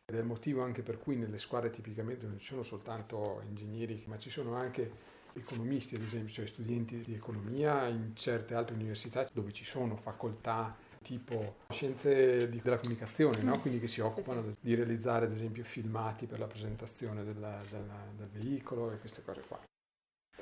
Ed 0.07 0.17
è 0.17 0.19
il 0.21 0.27
motivo 0.27 0.63
anche 0.63 0.83
per 0.83 0.99
cui 0.99 1.17
nelle 1.17 1.39
squadre 1.39 1.71
tipicamente 1.71 2.27
non 2.27 2.39
ci 2.39 2.45
sono 2.45 2.63
soltanto 2.63 3.41
ingegneri, 3.49 4.05
ma 4.07 4.19
ci 4.19 4.29
sono 4.29 4.55
anche 4.55 4.91
economisti, 5.33 5.95
ad 5.95 6.03
esempio, 6.03 6.31
cioè 6.31 6.47
studenti 6.47 7.01
di 7.01 7.15
economia 7.15 7.87
in 7.89 8.15
certe 8.15 8.55
altre 8.55 8.75
università 8.75 9.27
dove 9.33 9.53
ci 9.53 9.65
sono 9.65 9.97
facoltà 9.97 10.77
tipo 11.01 11.57
scienze 11.71 12.49
di- 12.51 12.61
della 12.63 12.77
comunicazione, 12.77 13.41
no? 13.43 13.59
quindi 13.61 13.81
che 13.81 13.89
si 13.89 14.01
occupano 14.01 14.55
di 14.61 14.75
realizzare 14.75 15.25
ad 15.25 15.33
esempio 15.33 15.65
filmati 15.65 16.27
per 16.27 16.39
la 16.39 16.47
presentazione 16.47 17.25
della- 17.25 17.63
della- 17.71 18.07
del 18.15 18.29
veicolo 18.29 18.93
e 18.93 18.99
queste 18.99 19.23
cose 19.25 19.43
qua. 19.49 19.59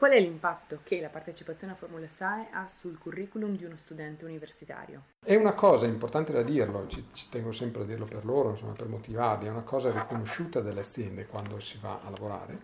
Qual 0.02 0.14
è 0.14 0.18
l'impatto 0.18 0.80
che 0.82 1.00
la 1.00 1.10
partecipazione 1.10 1.74
a 1.74 1.76
Formula 1.76 2.08
SAE 2.08 2.48
ha 2.50 2.66
sul 2.66 2.98
curriculum 2.98 3.54
di 3.54 3.64
uno 3.64 3.76
studente 3.76 4.24
universitario? 4.24 5.02
È 5.24 5.36
una 5.36 5.52
cosa 5.52 5.86
importante 5.86 6.32
da 6.32 6.42
dirlo, 6.42 6.88
ci, 6.88 7.06
ci 7.12 7.28
tengo 7.30 7.52
sempre 7.52 7.82
a 7.82 7.84
dirlo 7.84 8.06
per 8.06 8.24
loro, 8.24 8.50
insomma, 8.50 8.72
per 8.72 8.88
motivarli, 8.88 9.46
è 9.46 9.50
una 9.50 9.62
cosa 9.62 9.92
riconosciuta 9.92 10.60
dalle 10.60 10.80
aziende 10.80 11.26
quando 11.26 11.60
si 11.60 11.78
va 11.80 12.00
a 12.04 12.10
lavorare. 12.10 12.58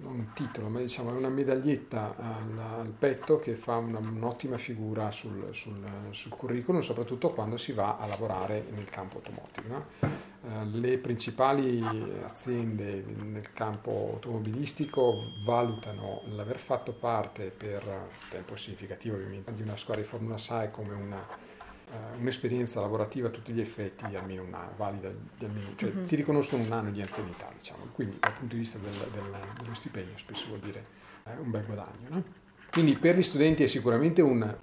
Non 0.00 0.12
un 0.14 0.32
titolo, 0.32 0.68
ma 0.68 0.78
diciamo 0.78 1.10
è 1.10 1.14
una 1.14 1.28
medaglietta 1.28 2.14
al, 2.16 2.56
al 2.56 2.94
petto 2.96 3.40
che 3.40 3.56
fa 3.56 3.74
una- 3.78 3.98
un'ottima 3.98 4.58
figura 4.58 5.10
sul, 5.10 5.48
sul- 5.50 6.06
sul 6.10 6.30
curriculum, 6.30 6.82
soprattutto 6.82 7.30
quando 7.30 7.56
si 7.56 7.72
va 7.72 7.98
a 7.98 8.06
lavorare 8.06 8.64
nel 8.70 8.88
campo 8.88 9.16
automotive. 9.16 9.68
no? 9.68 10.29
Eh, 10.42 10.64
le 10.64 10.96
principali 10.96 11.84
aziende 12.24 13.04
nel 13.04 13.52
campo 13.52 14.12
automobilistico 14.14 15.32
valutano 15.44 16.22
l'aver 16.34 16.58
fatto 16.58 16.92
parte 16.92 17.50
per 17.50 18.08
tempo 18.30 18.56
significativo 18.56 19.16
ovviamente 19.16 19.52
di 19.52 19.60
una 19.60 19.76
squadra 19.76 20.02
di 20.02 20.08
Formula 20.08 20.38
SAE 20.38 20.70
come 20.70 20.94
una, 20.94 21.18
uh, 21.18 22.18
un'esperienza 22.18 22.80
lavorativa 22.80 23.28
a 23.28 23.30
tutti 23.30 23.52
gli 23.52 23.60
effetti 23.60 24.06
di 24.06 24.16
almeno 24.16 24.42
un 24.42 24.54
anno, 24.54 24.72
valida 24.78 25.10
di 25.10 25.44
almeno, 25.44 25.72
cioè 25.76 25.90
mm-hmm. 25.90 26.06
ti 26.06 26.16
riconoscono 26.16 26.62
un 26.62 26.72
anno 26.72 26.90
di 26.90 27.02
anzianità, 27.02 27.50
diciamo, 27.54 27.88
quindi 27.92 28.16
dal 28.18 28.32
punto 28.32 28.54
di 28.54 28.60
vista 28.60 28.78
del, 28.78 28.96
del, 29.12 29.36
dello 29.58 29.74
stipendio 29.74 30.16
spesso 30.16 30.46
vuol 30.46 30.60
dire 30.60 30.84
eh, 31.24 31.32
un 31.38 31.50
bel 31.50 31.66
guadagno. 31.66 32.08
No? 32.08 32.24
Quindi 32.70 32.96
per 32.96 33.14
gli 33.18 33.22
studenti 33.22 33.62
è 33.62 33.66
sicuramente 33.66 34.22
un, 34.22 34.56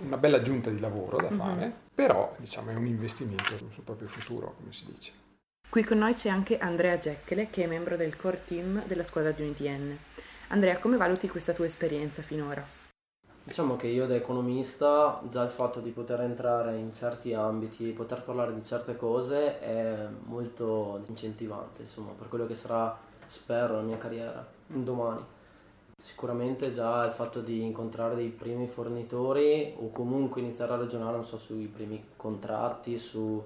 una 0.00 0.16
bella 0.16 0.36
aggiunta 0.36 0.70
di 0.70 0.78
lavoro 0.78 1.16
da 1.16 1.30
fare, 1.30 1.60
mm-hmm. 1.60 1.76
però 1.92 2.36
diciamo, 2.38 2.70
è 2.70 2.74
un 2.76 2.86
investimento 2.86 3.58
sul, 3.58 3.72
sul 3.72 3.82
proprio 3.82 4.06
futuro, 4.06 4.54
come 4.56 4.72
si 4.72 4.84
dice. 4.86 5.22
Qui 5.74 5.82
con 5.82 5.98
noi 5.98 6.14
c'è 6.14 6.28
anche 6.28 6.56
Andrea 6.58 6.96
Geccele, 6.98 7.50
che 7.50 7.64
è 7.64 7.66
membro 7.66 7.96
del 7.96 8.16
core 8.16 8.44
team 8.44 8.86
della 8.86 9.02
squadra 9.02 9.32
di 9.32 9.42
UnityN. 9.42 9.98
Andrea, 10.50 10.78
come 10.78 10.96
valuti 10.96 11.28
questa 11.28 11.52
tua 11.52 11.64
esperienza 11.64 12.22
finora? 12.22 12.64
Diciamo 13.42 13.74
che 13.74 13.88
io 13.88 14.06
da 14.06 14.14
economista 14.14 15.20
già 15.28 15.42
il 15.42 15.50
fatto 15.50 15.80
di 15.80 15.90
poter 15.90 16.20
entrare 16.20 16.76
in 16.76 16.94
certi 16.94 17.34
ambiti, 17.34 17.90
poter 17.90 18.22
parlare 18.22 18.54
di 18.54 18.62
certe 18.62 18.94
cose 18.94 19.58
è 19.58 20.06
molto 20.26 21.02
incentivante, 21.08 21.82
insomma, 21.82 22.12
per 22.12 22.28
quello 22.28 22.46
che 22.46 22.54
sarà, 22.54 22.96
spero, 23.26 23.74
la 23.74 23.82
mia 23.82 23.98
carriera 23.98 24.46
domani. 24.68 25.24
Sicuramente 25.98 26.72
già 26.72 27.04
il 27.04 27.12
fatto 27.12 27.40
di 27.40 27.64
incontrare 27.64 28.14
dei 28.14 28.28
primi 28.28 28.68
fornitori 28.68 29.74
o 29.76 29.90
comunque 29.90 30.40
iniziare 30.40 30.74
a 30.74 30.76
ragionare, 30.76 31.20
so, 31.24 31.36
sui 31.36 31.66
primi 31.66 32.00
contratti, 32.14 32.96
su 32.96 33.42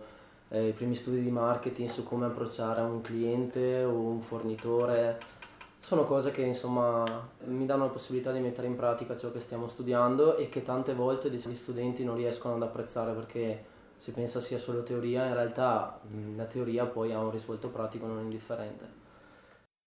eh, 0.49 0.69
i 0.69 0.73
primi 0.73 0.95
studi 0.95 1.23
di 1.23 1.31
marketing 1.31 1.89
su 1.89 2.05
come 2.05 2.27
approcciare 2.27 2.81
un 2.81 3.01
cliente 3.01 3.85
o 3.85 3.93
un 3.93 4.21
fornitore. 4.21 5.37
Sono 5.81 6.05
cose 6.05 6.31
che 6.31 6.43
insomma 6.43 7.05
mi 7.45 7.65
danno 7.65 7.85
la 7.85 7.91
possibilità 7.91 8.33
di 8.33 8.41
mettere 8.41 8.67
in 8.67 8.77
pratica 8.77 9.17
ciò 9.17 9.31
che 9.31 9.41
stiamo 9.41 9.67
studiando 9.67 10.37
e 10.37 10.49
che 10.49 10.63
tante 10.63 10.93
volte 10.95 11.31
gli 11.31 11.55
studenti 11.55 12.05
non 12.05 12.17
riescono 12.17 12.55
ad 12.55 12.63
apprezzare 12.63 13.13
perché 13.13 13.65
si 13.97 14.11
pensa 14.13 14.41
sia 14.41 14.59
solo 14.59 14.83
teoria, 14.83 15.27
in 15.27 15.35
realtà 15.35 16.01
la 16.37 16.45
teoria 16.45 16.87
poi 16.87 17.13
ha 17.13 17.19
un 17.19 17.31
risvolto 17.31 17.69
pratico 17.69 18.07
non 18.07 18.21
indifferente. 18.21 19.07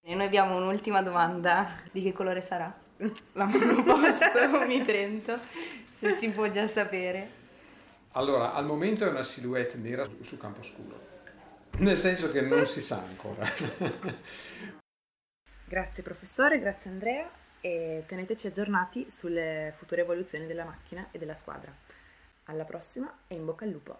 E 0.04 0.16
noi 0.16 0.26
abbiamo 0.26 0.58
un'ultima 0.58 1.02
domanda, 1.02 1.68
di 1.92 2.02
che 2.02 2.12
colore 2.12 2.42
sarà? 2.42 2.74
La 3.34 3.46
monoposto 3.46 4.26
Unitrento, 4.62 5.38
se 5.98 6.16
si 6.16 6.32
può 6.32 6.50
già 6.50 6.68
sapere. 6.68 7.40
Allora, 8.14 8.54
al 8.54 8.66
momento 8.66 9.06
è 9.06 9.10
una 9.10 9.24
silhouette 9.24 9.78
nera 9.78 10.06
su 10.20 10.38
campo 10.38 10.62
scuro, 10.64 11.00
nel 11.78 11.98
senso 11.98 12.30
che 12.30 12.42
non 12.42 12.68
si 12.68 12.82
sa 12.82 13.02
ancora. 13.02 13.46
grazie 15.64 16.04
professore, 16.04 16.60
grazie 16.60 16.92
Andrea 16.92 17.30
e 17.62 18.04
teneteci 18.08 18.48
aggiornati 18.48 19.10
sulle 19.10 19.74
future 19.78 20.02
evoluzioni 20.02 20.46
della 20.46 20.66
macchina 20.66 21.08
e 21.12 21.20
della 21.20 21.36
squadra. 21.36 21.74
Alla 22.46 22.66
prossima 22.66 23.20
e 23.28 23.36
in 23.36 23.46
bocca 23.46 23.64
al 23.64 23.72
lupo. 23.72 24.00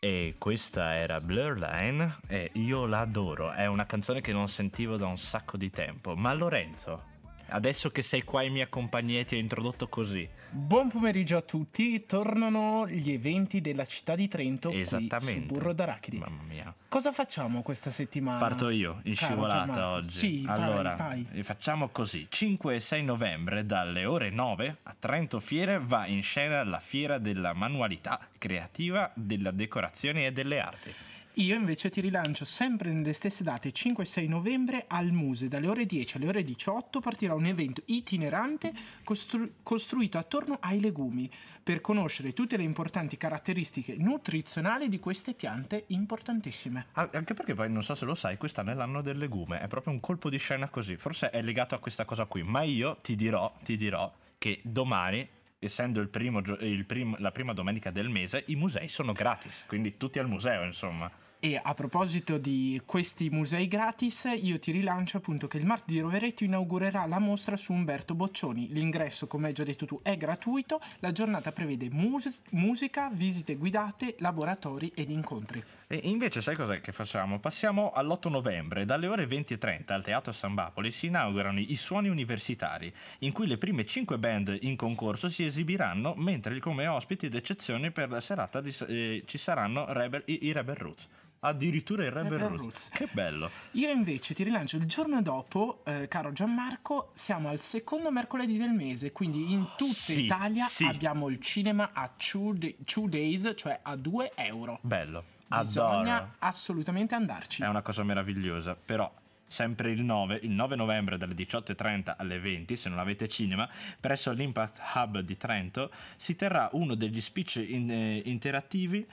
E 0.00 0.36
questa 0.38 0.94
era 0.94 1.20
Blurline 1.20 2.18
e 2.28 2.50
io 2.52 2.86
l'adoro, 2.86 3.50
è 3.50 3.66
una 3.66 3.84
canzone 3.84 4.20
che 4.20 4.32
non 4.32 4.46
sentivo 4.46 4.96
da 4.96 5.06
un 5.06 5.18
sacco 5.18 5.56
di 5.56 5.70
tempo. 5.70 6.14
Ma 6.14 6.32
Lorenzo, 6.34 7.02
adesso 7.48 7.90
che 7.90 8.02
sei 8.02 8.22
qua 8.22 8.42
in 8.42 8.52
mia 8.52 8.66
compagnia 8.68 9.20
e 9.20 9.24
ti 9.24 9.36
ho 9.36 9.38
introdotto 9.38 9.88
così. 9.88 10.28
Buon 10.50 10.88
pomeriggio 10.88 11.36
a 11.36 11.42
tutti, 11.42 12.06
tornano 12.06 12.88
gli 12.88 13.12
eventi 13.12 13.60
della 13.60 13.84
città 13.84 14.14
di 14.14 14.28
Trento 14.28 14.70
Esattamente. 14.70 15.46
Burro 15.46 15.72
d'Arachidi. 15.72 16.18
Mamma 16.18 16.42
mia. 16.42 16.74
Cosa 16.88 17.12
facciamo 17.12 17.62
questa 17.62 17.90
settimana? 17.90 18.38
Parto 18.38 18.70
io, 18.70 19.00
in 19.04 19.14
scivolata 19.14 19.90
oggi. 19.90 20.10
Sì, 20.10 20.44
allora, 20.46 20.96
vai, 20.96 21.26
vai. 21.30 21.42
facciamo 21.42 21.88
così. 21.88 22.26
5 22.30 22.76
e 22.76 22.80
6 22.80 23.04
novembre 23.04 23.66
dalle 23.66 24.06
ore 24.06 24.30
9 24.30 24.76
a 24.84 24.96
Trento 24.98 25.38
Fiere 25.40 25.78
va 25.82 26.06
in 26.06 26.22
scena 26.22 26.64
la 26.64 26.80
fiera 26.80 27.18
della 27.18 27.52
manualità 27.52 28.18
creativa, 28.38 29.10
della 29.14 29.50
decorazione 29.50 30.26
e 30.26 30.32
delle 30.32 30.60
arti. 30.60 30.94
Io 31.38 31.54
invece 31.54 31.88
ti 31.88 32.00
rilancio 32.00 32.44
sempre 32.44 32.90
nelle 32.90 33.12
stesse 33.12 33.44
date, 33.44 33.70
5 33.70 34.02
e 34.02 34.06
6 34.06 34.26
novembre, 34.26 34.86
al 34.88 35.12
Muse. 35.12 35.46
Dalle 35.46 35.68
ore 35.68 35.86
10 35.86 36.16
alle 36.16 36.26
ore 36.26 36.42
18 36.42 36.98
partirà 36.98 37.34
un 37.34 37.46
evento 37.46 37.80
itinerante 37.86 38.72
costru- 39.04 39.48
costruito 39.62 40.18
attorno 40.18 40.58
ai 40.60 40.80
legumi 40.80 41.30
per 41.62 41.80
conoscere 41.80 42.32
tutte 42.32 42.56
le 42.56 42.64
importanti 42.64 43.16
caratteristiche 43.16 43.94
nutrizionali 43.96 44.88
di 44.88 44.98
queste 44.98 45.32
piante 45.32 45.84
importantissime. 45.88 46.86
Anche 46.94 47.34
perché 47.34 47.54
poi, 47.54 47.70
non 47.70 47.84
so 47.84 47.94
se 47.94 48.04
lo 48.04 48.16
sai, 48.16 48.36
quest'anno 48.36 48.72
è 48.72 48.74
l'anno 48.74 49.00
del 49.00 49.16
legume, 49.16 49.60
è 49.60 49.68
proprio 49.68 49.92
un 49.92 50.00
colpo 50.00 50.28
di 50.28 50.38
scena 50.38 50.68
così. 50.68 50.96
Forse 50.96 51.30
è 51.30 51.40
legato 51.40 51.76
a 51.76 51.78
questa 51.78 52.04
cosa 52.04 52.24
qui, 52.24 52.42
ma 52.42 52.62
io 52.62 52.96
ti 53.00 53.14
dirò, 53.14 53.54
ti 53.62 53.76
dirò 53.76 54.12
che 54.38 54.58
domani 54.64 55.28
essendo 55.60 56.00
il 56.00 56.08
primo, 56.08 56.40
il 56.40 56.84
prim, 56.84 57.14
la 57.20 57.30
prima 57.30 57.52
domenica 57.52 57.92
del 57.92 58.08
mese, 58.08 58.42
i 58.46 58.56
musei 58.56 58.88
sono 58.88 59.12
gratis, 59.12 59.64
quindi 59.68 59.96
tutti 59.96 60.18
al 60.18 60.28
museo, 60.28 60.64
insomma. 60.64 61.26
E 61.40 61.60
a 61.62 61.72
proposito 61.72 62.36
di 62.36 62.82
questi 62.84 63.30
musei 63.30 63.68
gratis, 63.68 64.28
io 64.40 64.58
ti 64.58 64.72
rilancio 64.72 65.18
appunto 65.18 65.46
che 65.46 65.56
il 65.56 65.66
martedì 65.66 66.00
Rovereto 66.00 66.42
inaugurerà 66.42 67.06
la 67.06 67.20
mostra 67.20 67.56
su 67.56 67.72
Umberto 67.72 68.16
Boccioni. 68.16 68.72
L'ingresso, 68.72 69.28
come 69.28 69.46
hai 69.46 69.52
già 69.52 69.62
detto 69.62 69.86
tu, 69.86 70.00
è 70.02 70.16
gratuito. 70.16 70.80
La 70.98 71.12
giornata 71.12 71.52
prevede 71.52 71.90
mus- 71.92 72.40
musica, 72.50 73.08
visite 73.12 73.54
guidate, 73.54 74.16
laboratori 74.18 74.90
ed 74.96 75.10
incontri. 75.10 75.62
E 75.86 76.00
invece 76.02 76.42
sai 76.42 76.56
cos'è 76.56 76.80
che 76.80 76.90
facciamo? 76.90 77.38
Passiamo 77.38 77.92
all'8 77.92 78.28
novembre, 78.28 78.84
dalle 78.84 79.06
ore 79.06 79.24
20.30 79.26 79.92
al 79.92 80.02
Teatro 80.02 80.32
San 80.32 80.54
Bapoli 80.54 80.90
si 80.90 81.06
inaugurano 81.06 81.60
i 81.60 81.76
suoni 81.76 82.08
universitari, 82.08 82.92
in 83.20 83.30
cui 83.30 83.46
le 83.46 83.58
prime 83.58 83.86
5 83.86 84.18
band 84.18 84.58
in 84.62 84.74
concorso 84.74 85.30
si 85.30 85.44
esibiranno, 85.44 86.14
mentre 86.16 86.58
come 86.58 86.88
ospiti 86.88 87.28
d'eccezione 87.28 87.92
per 87.92 88.10
la 88.10 88.20
serata 88.20 88.60
di, 88.60 88.74
eh, 88.88 89.22
ci 89.24 89.38
saranno 89.38 89.86
Rebel, 89.92 90.24
i, 90.26 90.46
i 90.46 90.52
Rebel 90.52 90.74
Roots. 90.74 91.08
Addirittura 91.40 92.04
il 92.04 92.10
Rebel, 92.10 92.32
Rebel 92.32 92.48
Roots. 92.48 92.62
Roots. 92.62 92.88
Che 92.90 93.08
bello. 93.12 93.50
Io 93.72 93.90
invece 93.90 94.34
ti 94.34 94.42
rilancio 94.42 94.76
il 94.76 94.86
giorno 94.86 95.22
dopo, 95.22 95.82
eh, 95.84 96.08
caro 96.08 96.32
Gianmarco, 96.32 97.10
siamo 97.14 97.48
al 97.48 97.60
secondo 97.60 98.10
mercoledì 98.10 98.56
del 98.56 98.72
mese, 98.72 99.12
quindi 99.12 99.52
in 99.52 99.66
tutta 99.76 99.92
sì, 99.92 100.24
Italia 100.24 100.64
sì. 100.64 100.84
abbiamo 100.84 101.28
il 101.28 101.38
cinema 101.38 101.90
a 101.92 102.10
two, 102.16 102.52
day, 102.54 102.76
two 102.84 103.08
days, 103.08 103.52
cioè 103.56 103.78
a 103.82 103.94
2 103.94 104.32
euro. 104.34 104.78
Bello. 104.82 105.36
Bisogna 105.46 106.16
Adoro. 106.16 106.34
assolutamente 106.40 107.14
andarci. 107.14 107.62
È 107.62 107.68
una 107.68 107.82
cosa 107.82 108.02
meravigliosa, 108.02 108.74
però 108.74 109.10
sempre 109.46 109.90
il 109.90 110.02
9, 110.02 110.40
il 110.42 110.50
9 110.50 110.76
novembre 110.76 111.16
dalle 111.16 111.34
18.30 111.34 112.14
alle 112.18 112.38
20, 112.38 112.76
se 112.76 112.88
non 112.88 112.98
avete 112.98 113.28
cinema, 113.28 113.68
presso 113.98 114.30
l'Impact 114.30 114.80
Hub 114.94 115.20
di 115.20 115.36
Trento 115.36 115.90
si 116.16 116.36
terrà 116.36 116.68
uno 116.72 116.94
degli 116.94 117.20
speech 117.20 117.64
in, 117.66 117.90
eh, 117.90 118.22
interattivi 118.26 119.06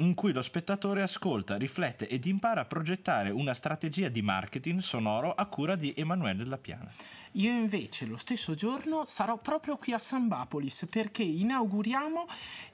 in 0.00 0.14
cui 0.14 0.32
lo 0.32 0.42
spettatore 0.42 1.02
ascolta, 1.02 1.56
riflette 1.56 2.08
ed 2.08 2.24
impara 2.26 2.62
a 2.62 2.64
progettare 2.64 3.30
una 3.30 3.54
strategia 3.54 4.08
di 4.08 4.22
marketing 4.22 4.80
sonoro 4.80 5.32
a 5.32 5.46
cura 5.46 5.76
di 5.76 5.94
Emanuele 5.96 6.44
Lapiana. 6.44 6.90
Io 7.34 7.52
invece 7.52 8.06
lo 8.06 8.16
stesso 8.16 8.54
giorno 8.54 9.04
sarò 9.06 9.36
proprio 9.38 9.76
qui 9.76 9.92
a 9.92 9.98
Sambapolis 9.98 10.86
perché 10.90 11.22
inauguriamo 11.22 12.26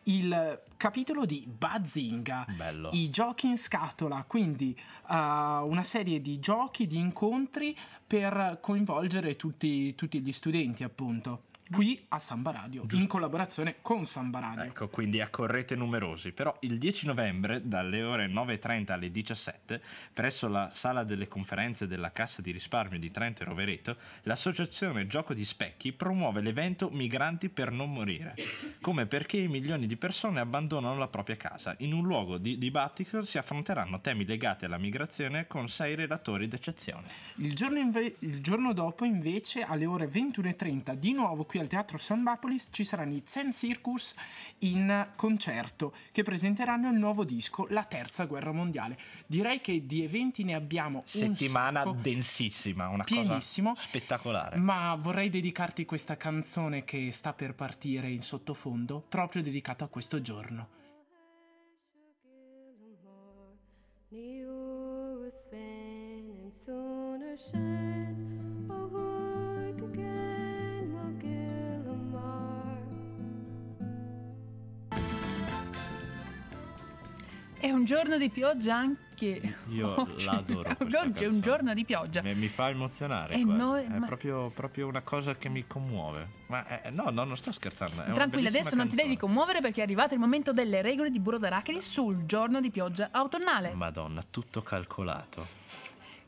il 0.04 0.62
capitolo 0.76 1.26
di 1.26 1.46
Bazinga, 1.46 2.46
Bello. 2.56 2.90
i 2.92 3.10
giochi 3.10 3.48
in 3.48 3.58
scatola, 3.58 4.24
quindi 4.26 4.78
uh, 5.08 5.14
una 5.14 5.84
serie 5.84 6.22
di 6.22 6.38
giochi, 6.38 6.86
di 6.86 6.96
incontri 6.96 7.76
per 8.06 8.58
coinvolgere 8.62 9.36
tutti, 9.36 9.94
tutti 9.94 10.20
gli 10.20 10.32
studenti 10.32 10.84
appunto 10.84 11.42
qui 11.70 12.04
a 12.08 12.18
Samba 12.18 12.52
Radio, 12.52 12.82
Giusto. 12.82 12.96
in 12.96 13.06
collaborazione 13.06 13.76
con 13.82 14.04
Samba 14.04 14.38
Radio. 14.40 14.64
Ecco, 14.64 14.88
quindi 14.88 15.20
accorrete 15.20 15.74
numerosi. 15.74 16.32
Però 16.32 16.56
il 16.60 16.78
10 16.78 17.06
novembre, 17.06 17.60
dalle 17.64 18.02
ore 18.02 18.28
9.30 18.28 18.92
alle 18.92 19.10
17, 19.10 19.80
presso 20.12 20.48
la 20.48 20.70
sala 20.70 21.04
delle 21.04 21.28
conferenze 21.28 21.86
della 21.86 22.12
Cassa 22.12 22.40
di 22.42 22.50
risparmio 22.50 22.98
di 22.98 23.10
Trento 23.10 23.42
e 23.42 23.46
Rovereto, 23.46 23.96
l'associazione 24.22 25.06
Gioco 25.06 25.34
di 25.34 25.44
Specchi 25.44 25.92
promuove 25.92 26.40
l'evento 26.40 26.88
Migranti 26.90 27.48
per 27.48 27.70
non 27.70 27.92
morire, 27.92 28.34
come 28.80 29.06
perché 29.06 29.46
milioni 29.48 29.86
di 29.86 29.96
persone 29.96 30.40
abbandonano 30.40 30.96
la 30.96 31.08
propria 31.08 31.36
casa. 31.36 31.74
In 31.78 31.92
un 31.92 32.04
luogo 32.04 32.38
di 32.38 32.58
dibattito 32.58 33.24
si 33.24 33.38
affronteranno 33.38 34.00
temi 34.00 34.24
legati 34.24 34.64
alla 34.64 34.78
migrazione 34.78 35.46
con 35.46 35.68
sei 35.68 35.94
relatori 35.94 36.48
d'eccezione. 36.48 37.06
Il 37.36 37.54
giorno, 37.54 37.78
inve- 37.78 38.16
il 38.20 38.40
giorno 38.40 38.72
dopo, 38.72 39.04
invece, 39.04 39.62
alle 39.62 39.86
ore 39.86 40.06
21.30, 40.06 40.94
di 40.94 41.12
nuovo 41.12 41.44
qui 41.44 41.55
qui 41.56 41.58
al 41.58 41.68
Teatro 41.68 41.96
San 41.96 42.22
Bapolis 42.22 42.68
ci 42.70 42.84
saranno 42.84 43.14
i 43.14 43.22
Zen 43.24 43.50
Circus 43.50 44.14
in 44.58 45.08
concerto 45.16 45.94
che 46.12 46.22
presenteranno 46.22 46.90
il 46.90 46.98
nuovo 46.98 47.24
disco 47.24 47.66
La 47.70 47.84
Terza 47.84 48.24
Guerra 48.26 48.52
Mondiale. 48.52 48.98
Direi 49.26 49.60
che 49.60 49.86
di 49.86 50.02
eventi 50.02 50.44
ne 50.44 50.54
abbiamo 50.54 51.02
settimana 51.06 51.80
un 51.80 51.86
sacco, 51.86 52.00
densissima, 52.02 52.88
una 52.88 53.04
pienissimo, 53.04 53.70
cosa 53.70 53.82
spettacolare. 53.82 54.56
Ma 54.56 54.94
vorrei 54.96 55.30
dedicarti 55.30 55.84
questa 55.84 56.16
canzone 56.16 56.84
che 56.84 57.10
sta 57.12 57.32
per 57.32 57.54
partire 57.54 58.10
in 58.10 58.22
sottofondo, 58.22 59.02
proprio 59.08 59.42
dedicata 59.42 59.84
a 59.84 59.88
questo 59.88 60.20
giorno. 60.20 60.74
È 77.66 77.72
un 77.72 77.84
giorno 77.84 78.16
di 78.16 78.30
pioggia 78.30 78.76
anche. 78.76 79.56
Io 79.70 79.98
oggi. 80.00 80.24
l'adoro. 80.24 80.70
Oggi 80.78 81.24
è 81.24 81.26
un 81.26 81.40
giorno 81.40 81.74
di 81.74 81.84
pioggia. 81.84 82.22
Mi, 82.22 82.32
mi 82.36 82.46
fa 82.46 82.68
emozionare. 82.68 83.34
E 83.34 83.42
noi, 83.42 83.82
è 83.82 83.88
ma... 83.88 84.06
proprio, 84.06 84.50
proprio, 84.50 84.86
una 84.86 85.02
cosa 85.02 85.34
che 85.34 85.48
mi 85.48 85.66
commuove. 85.66 86.28
Ma 86.46 86.64
è, 86.64 86.90
no, 86.90 87.10
no, 87.10 87.24
non 87.24 87.36
sto 87.36 87.50
scherzando. 87.50 88.04
Tranquilla, 88.14 88.50
adesso 88.50 88.70
canzone. 88.70 88.82
non 88.84 88.88
ti 88.88 88.94
devi 88.94 89.16
commuovere 89.16 89.60
perché 89.60 89.80
è 89.80 89.82
arrivato 89.82 90.14
il 90.14 90.20
momento 90.20 90.52
delle 90.52 90.80
regole 90.80 91.10
di 91.10 91.18
Burro 91.18 91.38
d'Arachidi 91.38 91.82
sul 91.82 92.24
giorno 92.24 92.60
di 92.60 92.70
pioggia 92.70 93.08
autunnale. 93.10 93.74
Madonna, 93.74 94.22
tutto 94.30 94.62
calcolato. 94.62 95.44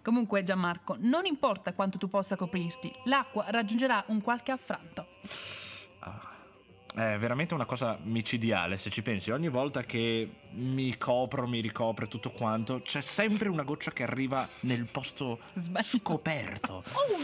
Comunque, 0.02 0.42
Gianmarco, 0.42 0.96
non 0.98 1.24
importa 1.24 1.72
quanto 1.72 1.98
tu 1.98 2.08
possa 2.08 2.34
coprirti, 2.34 2.92
l'acqua 3.04 3.44
raggiungerà 3.50 4.02
un 4.08 4.20
qualche 4.20 4.50
affranto. 4.50 5.06
È 6.98 7.16
veramente 7.16 7.54
una 7.54 7.64
cosa 7.64 7.96
micidiale 8.02 8.76
se 8.76 8.90
ci 8.90 9.02
pensi. 9.02 9.30
Ogni 9.30 9.48
volta 9.48 9.84
che 9.84 10.28
mi 10.54 10.98
copro, 10.98 11.46
mi 11.46 11.60
ricopre 11.60 12.08
tutto 12.08 12.30
quanto, 12.30 12.80
c'è 12.82 13.00
sempre 13.02 13.48
una 13.48 13.62
goccia 13.62 13.92
che 13.92 14.02
arriva 14.02 14.48
nel 14.62 14.84
posto 14.90 15.38
Sbaglio. 15.54 15.86
scoperto. 15.86 16.82
Oh. 16.90 17.22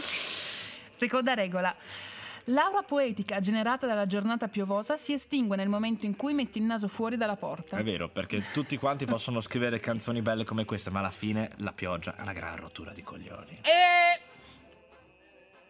Seconda 0.89 1.33
regola. 1.33 1.75
L'aura 2.45 2.83
poetica 2.83 3.41
generata 3.41 3.85
dalla 3.85 4.05
giornata 4.05 4.47
piovosa 4.47 4.95
si 4.95 5.11
estingue 5.11 5.57
nel 5.57 5.67
momento 5.67 6.05
in 6.05 6.15
cui 6.15 6.33
metti 6.33 6.59
il 6.59 6.63
naso 6.63 6.87
fuori 6.87 7.17
dalla 7.17 7.35
porta. 7.35 7.75
È 7.75 7.83
vero, 7.83 8.07
perché 8.07 8.43
tutti 8.53 8.77
quanti 8.77 9.03
possono 9.05 9.41
scrivere 9.41 9.81
canzoni 9.81 10.21
belle 10.21 10.45
come 10.45 10.63
queste, 10.63 10.89
ma 10.89 10.99
alla 10.99 11.11
fine 11.11 11.51
la 11.57 11.73
pioggia 11.73 12.15
è 12.15 12.21
una 12.21 12.31
gran 12.31 12.55
rottura 12.55 12.93
di 12.93 13.03
coglioni. 13.03 13.51
E 13.61 14.24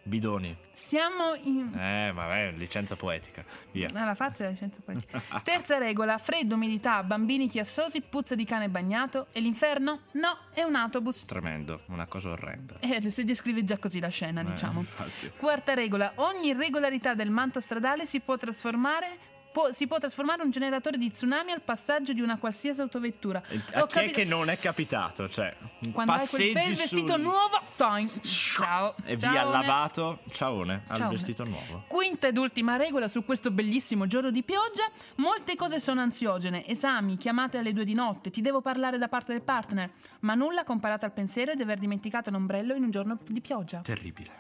Bidoni. 0.08 0.56
Siamo 0.72 1.34
in. 1.34 1.74
Eh, 1.76 2.12
vabbè, 2.14 2.52
licenza 2.52 2.96
poetica. 2.96 3.44
Via. 3.72 3.90
Alla 3.92 4.14
faccia 4.14 4.44
la 4.44 4.52
licenza 4.52 4.80
poetica. 4.86 5.20
Terza 5.44 5.80
regola: 5.80 6.20
freddo, 6.20 6.54
umidità, 6.54 7.02
bambini 7.02 7.48
chiassosi, 7.50 8.02
puzza 8.02 8.36
di 8.36 8.46
cane 8.46 8.70
bagnato. 8.70 9.28
E 9.32 9.40
l'inferno? 9.40 10.02
No, 10.12 10.38
è 10.54 10.62
un 10.62 10.76
autobus. 10.76 11.26
Tremendo, 11.26 11.82
una 11.88 12.06
cosa 12.06 12.30
orrenda. 12.30 12.76
Eh, 12.82 13.10
si 13.10 13.24
descrive 13.24 13.64
già 13.64 13.80
così 13.80 14.00
la 14.00 14.10
scena, 14.10 14.42
eh, 14.42 14.46
diciamo. 14.46 14.82
Infatti. 14.82 15.32
Quarta 15.38 15.74
regola: 15.74 16.12
ogni 16.18 16.50
irregolarità 16.50 17.16
del 17.16 17.32
manto 17.32 17.60
stradale 17.60 18.06
si 18.06 18.20
può 18.20 18.38
trasformare 18.38 19.18
Può, 19.56 19.72
si 19.72 19.88
può 19.88 20.00
trasformare 20.00 20.44
un 20.44 20.52
generatore 20.52 20.98
di 20.98 21.10
tsunami 21.10 21.52
al 21.52 21.62
passaggio 21.62 22.12
di 22.12 22.20
una 22.20 22.38
qualsiasi 22.38 22.82
autovettura. 22.82 23.42
A 23.72 23.84
Ho 23.84 23.86
chi 23.86 23.94
capi- 23.94 24.08
è 24.08 24.12
che 24.12 24.26
non 24.26 24.50
è 24.50 24.58
capitato? 24.58 25.30
Cioè, 25.30 25.56
quando 25.94 26.12
hai 26.12 26.28
quel 26.28 26.52
bel 26.52 26.76
vestito 26.76 27.14
sul... 27.14 27.22
nuovo, 27.22 27.62
time. 27.78 28.10
ciao. 28.22 28.96
E 29.06 29.16
via 29.16 29.46
lavato, 29.46 30.20
ciaone, 30.30 30.84
al 30.88 30.98
ciaone. 30.98 31.14
vestito 31.14 31.46
nuovo. 31.46 31.86
Quinta 31.88 32.28
ed 32.28 32.36
ultima 32.36 32.76
regola 32.76 33.08
su 33.08 33.24
questo 33.24 33.50
bellissimo 33.50 34.08
giorno 34.08 34.30
di 34.30 34.44
pioggia: 34.44 34.92
molte 35.20 35.56
cose 35.56 35.80
sono 35.80 36.02
ansiogene, 36.02 36.68
esami, 36.68 37.16
chiamate 37.16 37.58
alle 37.58 37.72
due 37.72 37.86
di 37.86 37.94
notte, 37.94 38.32
ti 38.32 38.42
devo 38.42 38.60
parlare 38.60 38.98
da 38.98 39.08
parte 39.08 39.32
del 39.32 39.42
partner, 39.42 39.90
ma 40.20 40.34
nulla 40.34 40.66
comparato 40.66 41.06
al 41.06 41.14
pensiero 41.14 41.56
di 41.56 41.62
aver 41.62 41.78
dimenticato 41.78 42.30
l'ombrello 42.30 42.74
in 42.74 42.84
un 42.84 42.92
giorno 42.92 43.18
di 43.26 43.40
pioggia. 43.40 43.80
Terribile. 43.80 44.32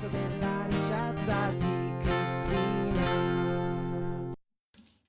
Della 0.00 0.66
ricetta 0.66 1.79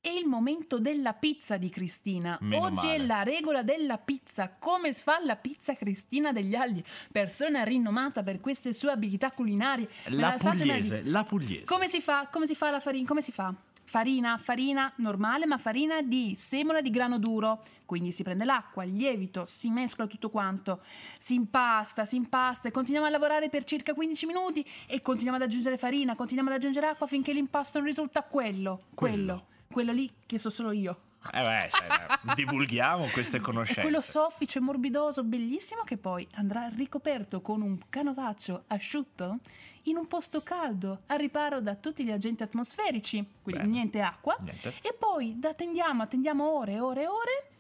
è 0.02 0.10
il 0.10 0.26
momento 0.26 0.80
della 0.80 1.14
pizza 1.14 1.58
di 1.58 1.70
Cristina. 1.70 2.36
Meno 2.42 2.66
Oggi 2.66 2.88
male. 2.88 2.96
è 2.96 3.06
la 3.06 3.22
regola 3.22 3.62
della 3.62 4.00
pizza. 4.00 4.50
Come 4.58 4.92
fa 4.94 5.24
la 5.24 5.36
pizza 5.36 5.76
Cristina 5.76 6.34
degli 6.34 6.56
Agli? 6.56 6.84
Persona 7.12 7.64
rinomata 7.64 8.24
per 8.24 8.42
queste 8.42 8.74
sue 8.74 8.90
abilità 8.90 9.30
culinarie. 9.30 9.88
La 10.08 10.36
pugliese, 10.40 11.04
la 11.06 11.24
pugliese. 11.24 11.66
Come 11.66 11.88
si 11.88 12.02
fa? 12.02 12.28
Come 12.32 12.48
si 12.48 12.56
fa 12.56 12.72
la 12.72 12.80
farina? 12.80 13.08
Come 13.08 13.22
si 13.22 13.32
fa? 13.32 13.54
Farina, 13.84 14.38
farina 14.38 14.92
normale, 14.98 15.46
ma 15.46 15.58
farina 15.58 16.02
di 16.02 16.34
semola 16.36 16.82
di 16.82 16.90
grano 16.90 17.20
duro. 17.20 17.62
Quindi 17.86 18.12
si 18.12 18.24
prende 18.24 18.46
l'acqua, 18.46 18.84
il 18.86 18.96
lievito, 18.96 19.46
si 19.48 19.70
mescola 19.70 20.08
tutto 20.08 20.30
quanto, 20.30 20.82
si 21.20 21.36
impasta, 21.36 22.06
si 22.06 22.16
impasta 22.16 22.70
e 22.70 22.72
continuiamo 22.72 23.08
a 23.08 23.12
lavorare 23.12 23.50
per 23.50 23.66
circa 23.66 23.94
15 23.94 24.26
minuti 24.26 24.66
e 24.88 25.02
continuiamo 25.02 25.38
ad 25.38 25.44
aggiungere 25.44 25.78
farina, 25.78 26.16
continuiamo 26.16 26.50
ad 26.50 26.56
aggiungere 26.56 26.88
acqua 26.88 27.06
finché 27.06 27.34
l'impasto 27.34 27.80
non 27.80 27.88
risulta 27.88 28.24
quello, 28.24 28.84
quello. 28.96 29.16
quello 29.16 29.50
quello 29.72 29.92
lì 29.92 30.10
che 30.26 30.38
so 30.38 30.50
solo 30.50 30.72
io. 30.72 31.10
Eh 31.32 31.42
beh, 31.42 31.70
sai, 31.70 32.34
divulghiamo 32.36 33.06
queste 33.08 33.40
conoscenze. 33.40 33.82
Quello 33.82 34.02
soffice, 34.02 34.60
morbidoso, 34.60 35.24
bellissimo 35.24 35.84
che 35.84 35.98
poi 35.98 36.28
andrà 36.34 36.68
ricoperto 36.68 37.42
con 37.42 37.62
un 37.62 37.78
canovaccio 37.90 38.64
asciutto 38.68 39.38
in 39.84 39.98
un 39.98 40.08
posto 40.08 40.42
caldo, 40.42 41.02
al 41.08 41.20
riparo 41.20 41.60
da 41.60 41.76
tutti 41.76 42.04
gli 42.04 42.12
agenti 42.12 42.44
atmosferici, 42.44 43.26
quindi 43.42 43.62
Bene. 43.62 43.74
niente 43.74 44.02
acqua. 44.02 44.36
Niente. 44.40 44.74
E 44.82 44.96
poi 44.98 45.38
attendiamo, 45.42 46.04
attendiamo 46.04 46.58
ore 46.58 46.74
e 46.74 46.80
ore 46.80 47.02
e 47.02 47.08
ore. 47.08 47.51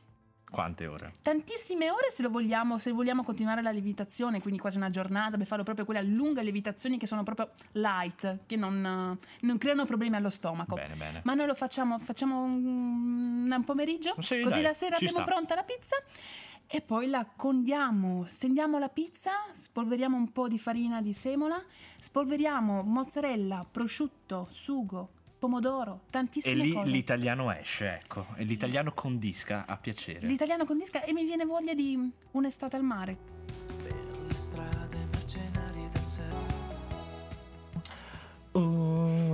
Quante 0.52 0.86
ore? 0.86 1.14
Tantissime 1.22 1.90
ore 1.90 2.12
se 2.12 2.22
lo 2.22 2.30
vogliamo, 2.30 2.78
se 2.78 2.92
vogliamo 2.92 3.24
continuare 3.24 3.62
la 3.62 3.72
lievitazione, 3.72 4.42
quindi 4.42 4.60
quasi 4.60 4.78
una 4.78 4.90
giornata 4.90 5.38
per 5.38 5.48
farlo 5.48 5.64
proprio 5.64 5.86
quelle 5.86 6.04
lunghe 6.04 6.44
lievitazioni 6.44 6.98
che 6.98 7.08
sono 7.08 7.24
proprio 7.24 7.52
light, 7.72 8.40
che 8.46 8.58
non, 8.58 9.18
non 9.40 9.58
creano 9.58 9.86
problemi 9.86 10.18
allo 10.18 10.30
stomaco. 10.30 10.76
Bene, 10.76 10.96
bene. 10.96 11.22
Ma 11.24 11.34
noi 11.34 11.48
lo 11.48 11.56
facciamo, 11.56 11.98
facciamo 12.00 12.42
un, 12.44 13.50
un 13.50 13.64
pomeriggio, 13.64 14.14
Sì, 14.20 14.42
così 14.42 14.56
dai, 14.56 14.64
la 14.64 14.74
sera 14.74 14.96
abbiamo 14.96 15.14
sta. 15.14 15.24
pronta 15.24 15.56
la 15.56 15.64
pizza 15.64 15.96
e 16.68 16.82
poi 16.82 17.08
la 17.10 17.26
condiamo, 17.36 18.26
stendiamo 18.28 18.78
la 18.78 18.90
pizza, 18.90 19.32
spolveriamo 19.52 20.16
un 20.18 20.32
po' 20.32 20.48
di 20.48 20.60
farina 20.60 21.02
di 21.02 21.14
semola, 21.14 21.64
spolveriamo 21.98 22.82
mozzarella, 22.84 23.66
prosciutto, 23.70 24.48
sugo, 24.52 25.12
pomodoro, 25.41 26.01
E 26.06 26.12
tantissime 26.12 26.63
lì 26.63 26.71
cose. 26.71 26.91
l'italiano 26.91 27.51
esce, 27.51 27.93
ecco. 27.95 28.27
E 28.36 28.43
l'italiano 28.43 28.91
condisca 28.93 29.65
a 29.65 29.75
piacere. 29.75 30.27
L'italiano 30.27 30.65
con 30.65 30.77
disca 30.77 31.04
e 31.04 31.13
mi 31.13 31.23
viene 31.23 31.45
voglia 31.45 31.73
di 31.73 31.97
un'estate 32.34 32.75
al 32.75 32.84
mare. 32.84 33.17
le 34.27 34.34
strade 34.36 34.81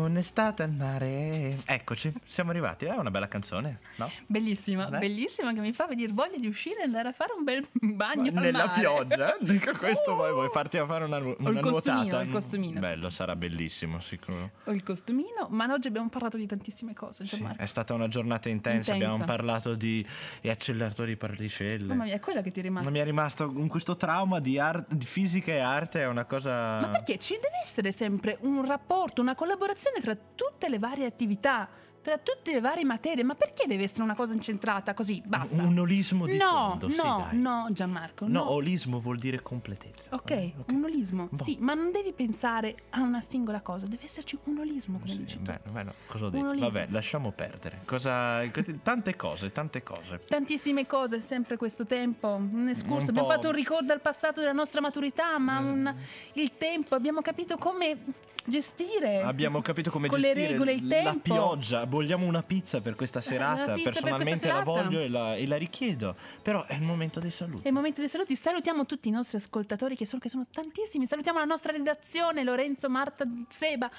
Un'estate 0.08 0.64
al 0.64 0.72
mare. 0.72 1.60
Eccoci, 1.66 2.14
siamo 2.28 2.52
arrivati. 2.52 2.86
È 2.86 2.96
una 2.96 3.12
bella 3.12 3.28
canzone, 3.28 3.80
no? 3.98 4.10
Bellissima, 4.26 4.86
Vabbè. 4.86 5.00
bellissima 5.00 5.54
che 5.54 5.60
mi 5.60 5.74
fa 5.74 5.86
venire 5.86 6.14
voglia 6.14 6.38
di 6.38 6.48
uscire 6.48 6.80
e 6.80 6.84
andare 6.84 7.10
a 7.10 7.12
fare 7.12 7.34
un 7.38 7.44
bel 7.44 7.68
bagno 7.74 8.30
al 8.30 8.34
Nella 8.34 8.66
mare. 8.68 8.80
pioggia? 8.80 9.36
Dico 9.42 9.74
questo 9.76 10.16
vuoi, 10.16 10.32
vuoi 10.32 10.50
farti 10.50 10.78
a 10.78 10.86
fare 10.86 11.04
una, 11.04 11.18
il 11.18 11.36
una 11.40 11.60
costumino, 11.60 12.02
nuotata? 12.04 12.22
il 12.24 12.32
costumino. 12.32 12.80
Bello, 12.80 13.10
sarà 13.10 13.36
bellissimo, 13.36 14.00
sicuro. 14.00 14.52
Ho 14.64 14.72
il 14.72 14.84
costumino, 14.84 15.48
ma 15.50 15.66
oggi 15.74 15.88
abbiamo 15.90 16.08
parlato 16.10 16.38
di 16.38 16.48
tantissime 16.48 16.94
cose. 16.94 17.26
Sì, 17.26 17.46
è 17.58 17.66
stata 17.66 17.94
una 17.94 18.08
giornata 18.08 18.48
intensa, 18.48 18.94
Intensa. 18.94 19.14
abbiamo 19.14 19.26
parlato 19.26 19.76
di 19.76 20.06
acceleratori 20.46 21.18
particelle. 21.18 21.86
Mamma 21.86 22.06
mia, 22.06 22.16
è 22.16 22.20
quella 22.22 22.42
che 22.42 22.52
ti 22.52 22.60
è 22.62 22.64
rimasta. 22.64 22.90
Ma 22.90 22.96
mi 22.96 23.02
è 23.02 23.06
rimasto 23.06 23.52
con 23.52 23.68
questo 23.68 23.98
trauma 23.98 24.40
di, 24.40 24.58
ar- 24.58 24.86
di 24.88 25.06
fisica 25.06 25.52
e 25.52 25.60
arte, 25.60 26.02
è 26.02 26.08
una 26.08 26.24
cosa... 26.26 26.80
Ma 26.80 26.88
perché 26.90 27.18
ci 27.20 27.34
deve 27.34 27.60
essere 27.62 27.92
sempre 27.92 28.38
un 28.42 28.66
rapporto, 28.66 29.22
una 29.22 29.36
collaborazione 29.36 29.97
tra 30.00 30.16
tutte 30.36 30.70
le 30.70 30.80
varie 30.80 31.06
attività, 31.06 31.68
tra 32.08 32.18
tutte 32.20 32.54
le 32.54 32.62
varie 32.62 32.86
materie? 32.86 33.22
Ma 33.26 33.36
perché 33.36 33.68
deve 33.68 33.84
essere 33.84 34.04
una 34.04 34.16
cosa 34.16 34.34
incentrata 34.34 34.94
così? 34.94 35.22
Basta. 35.26 35.62
Un 35.62 35.78
olismo 35.78 36.26
di 36.26 36.38
no, 36.38 36.70
fondo, 36.80 36.90
sì, 36.90 36.96
no, 36.96 37.26
dai. 37.30 37.38
no, 37.38 37.68
Gianmarco. 37.72 38.26
No, 38.28 38.32
No, 38.44 38.52
olismo 38.52 39.02
vuol 39.02 39.18
dire 39.18 39.42
completezza. 39.42 40.16
Ok, 40.16 40.52
un 40.70 40.86
olismo. 40.86 41.28
Boh. 41.30 41.44
Sì, 41.44 41.58
ma 41.60 41.74
non 41.74 41.92
devi 41.92 42.14
pensare 42.14 42.76
a 42.92 43.02
una 43.02 43.20
singola 43.20 43.60
cosa, 43.60 43.88
deve 43.88 44.06
esserci 44.06 44.38
un 44.46 44.60
olismo, 44.60 45.00
come 45.00 45.12
Sì, 45.12 45.18
dici 45.18 45.38
beh, 45.38 45.60
beh, 45.70 45.84
no, 45.84 45.94
cosa 46.08 46.26
ho 46.28 46.30
detto? 46.30 46.48
olismo. 46.48 46.70
Vabbè, 46.70 46.88
lasciamo 46.92 47.32
perdere. 47.32 47.82
Cosa... 47.86 48.42
Tante 48.82 49.16
cose, 49.18 49.52
tante 49.52 49.84
cose. 49.84 50.22
Tantissime 50.26 50.88
cose, 50.88 51.20
sempre 51.20 51.58
questo 51.58 51.86
tempo, 51.86 52.28
un 52.30 52.70
escurso. 52.70 53.04
Un 53.12 53.18
abbiamo 53.18 53.28
fatto 53.28 53.48
un 53.50 53.54
ricordo 53.54 53.92
al 53.92 54.00
passato 54.00 54.40
della 54.40 54.54
nostra 54.54 54.80
maturità, 54.80 55.38
ma 55.38 55.60
un- 55.60 55.94
il 56.34 56.52
tempo, 56.58 56.96
abbiamo 56.96 57.20
capito 57.22 57.58
come 57.58 57.98
gestire. 58.46 59.22
Abbiamo 59.24 59.62
capito 59.62 59.92
come 59.92 60.08
con 60.08 60.20
le 60.20 60.28
gestire 60.28 60.52
regole 60.52 60.72
il 60.74 60.88
la 60.88 60.96
tempo. 61.04 61.20
pioggia. 61.34 61.86
Vogliamo 61.98 62.26
una 62.26 62.44
pizza 62.44 62.82
per 62.82 62.96
questa 62.96 63.22
serata. 63.22 63.54
una 63.54 63.74
pizza 63.74 63.74
per 63.76 63.84
Personalmente 63.84 64.30
questa 64.40 64.48
la 64.48 64.64
serata. 64.64 64.84
voglio 64.84 65.00
e 65.02 65.10
la, 65.10 65.36
e 65.36 65.48
la 65.48 65.58
richiedo. 65.58 66.16
Però 66.42 66.66
è 66.66 66.76
il 66.76 66.82
momento 66.84 67.20
dei 67.20 67.32
saluti. 67.32 67.64
È 67.64 67.68
il 67.68 67.74
momento 67.74 68.00
dei 68.00 68.10
saluti. 68.10 68.36
Salutiamo 68.36 68.86
tutti 68.86 69.08
i 69.08 69.12
nostri 69.12 69.38
ascoltatori 69.38 69.96
che 69.96 70.06
sono, 70.06 70.22
che 70.22 70.30
sono 70.30 70.46
tantissimi. 70.52 71.06
Salutiamo 71.08 71.40
la 71.40 71.46
nostra 71.46 71.72
redazione, 71.72 72.44
Lorenzo, 72.44 72.90
Marta, 72.90 73.26
Seba, 73.48 73.90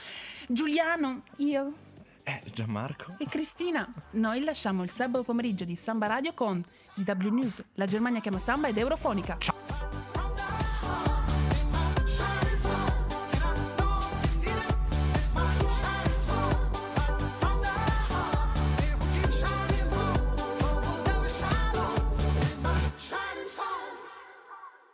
Giuliano, 0.49 1.23
io 1.37 1.73
Eh, 2.25 2.43
Gianmarco. 2.53 3.15
e 3.19 3.27
Cristina. 3.27 3.91
Noi 4.13 4.43
lasciamo 4.45 4.83
il 4.83 4.91
sabato 4.91 5.25
pomeriggio 5.25 5.65
di 5.65 5.77
Samba 5.77 6.07
Radio 6.07 6.33
con 6.35 6.63
DW 6.95 7.29
News, 7.31 7.63
la 7.75 7.87
Germania 7.87 8.21
chiama 8.21 8.39
Samba 8.39 8.69
ed 8.69 8.77
Eurofonica. 8.79 9.37
Ciao. 9.39 10.08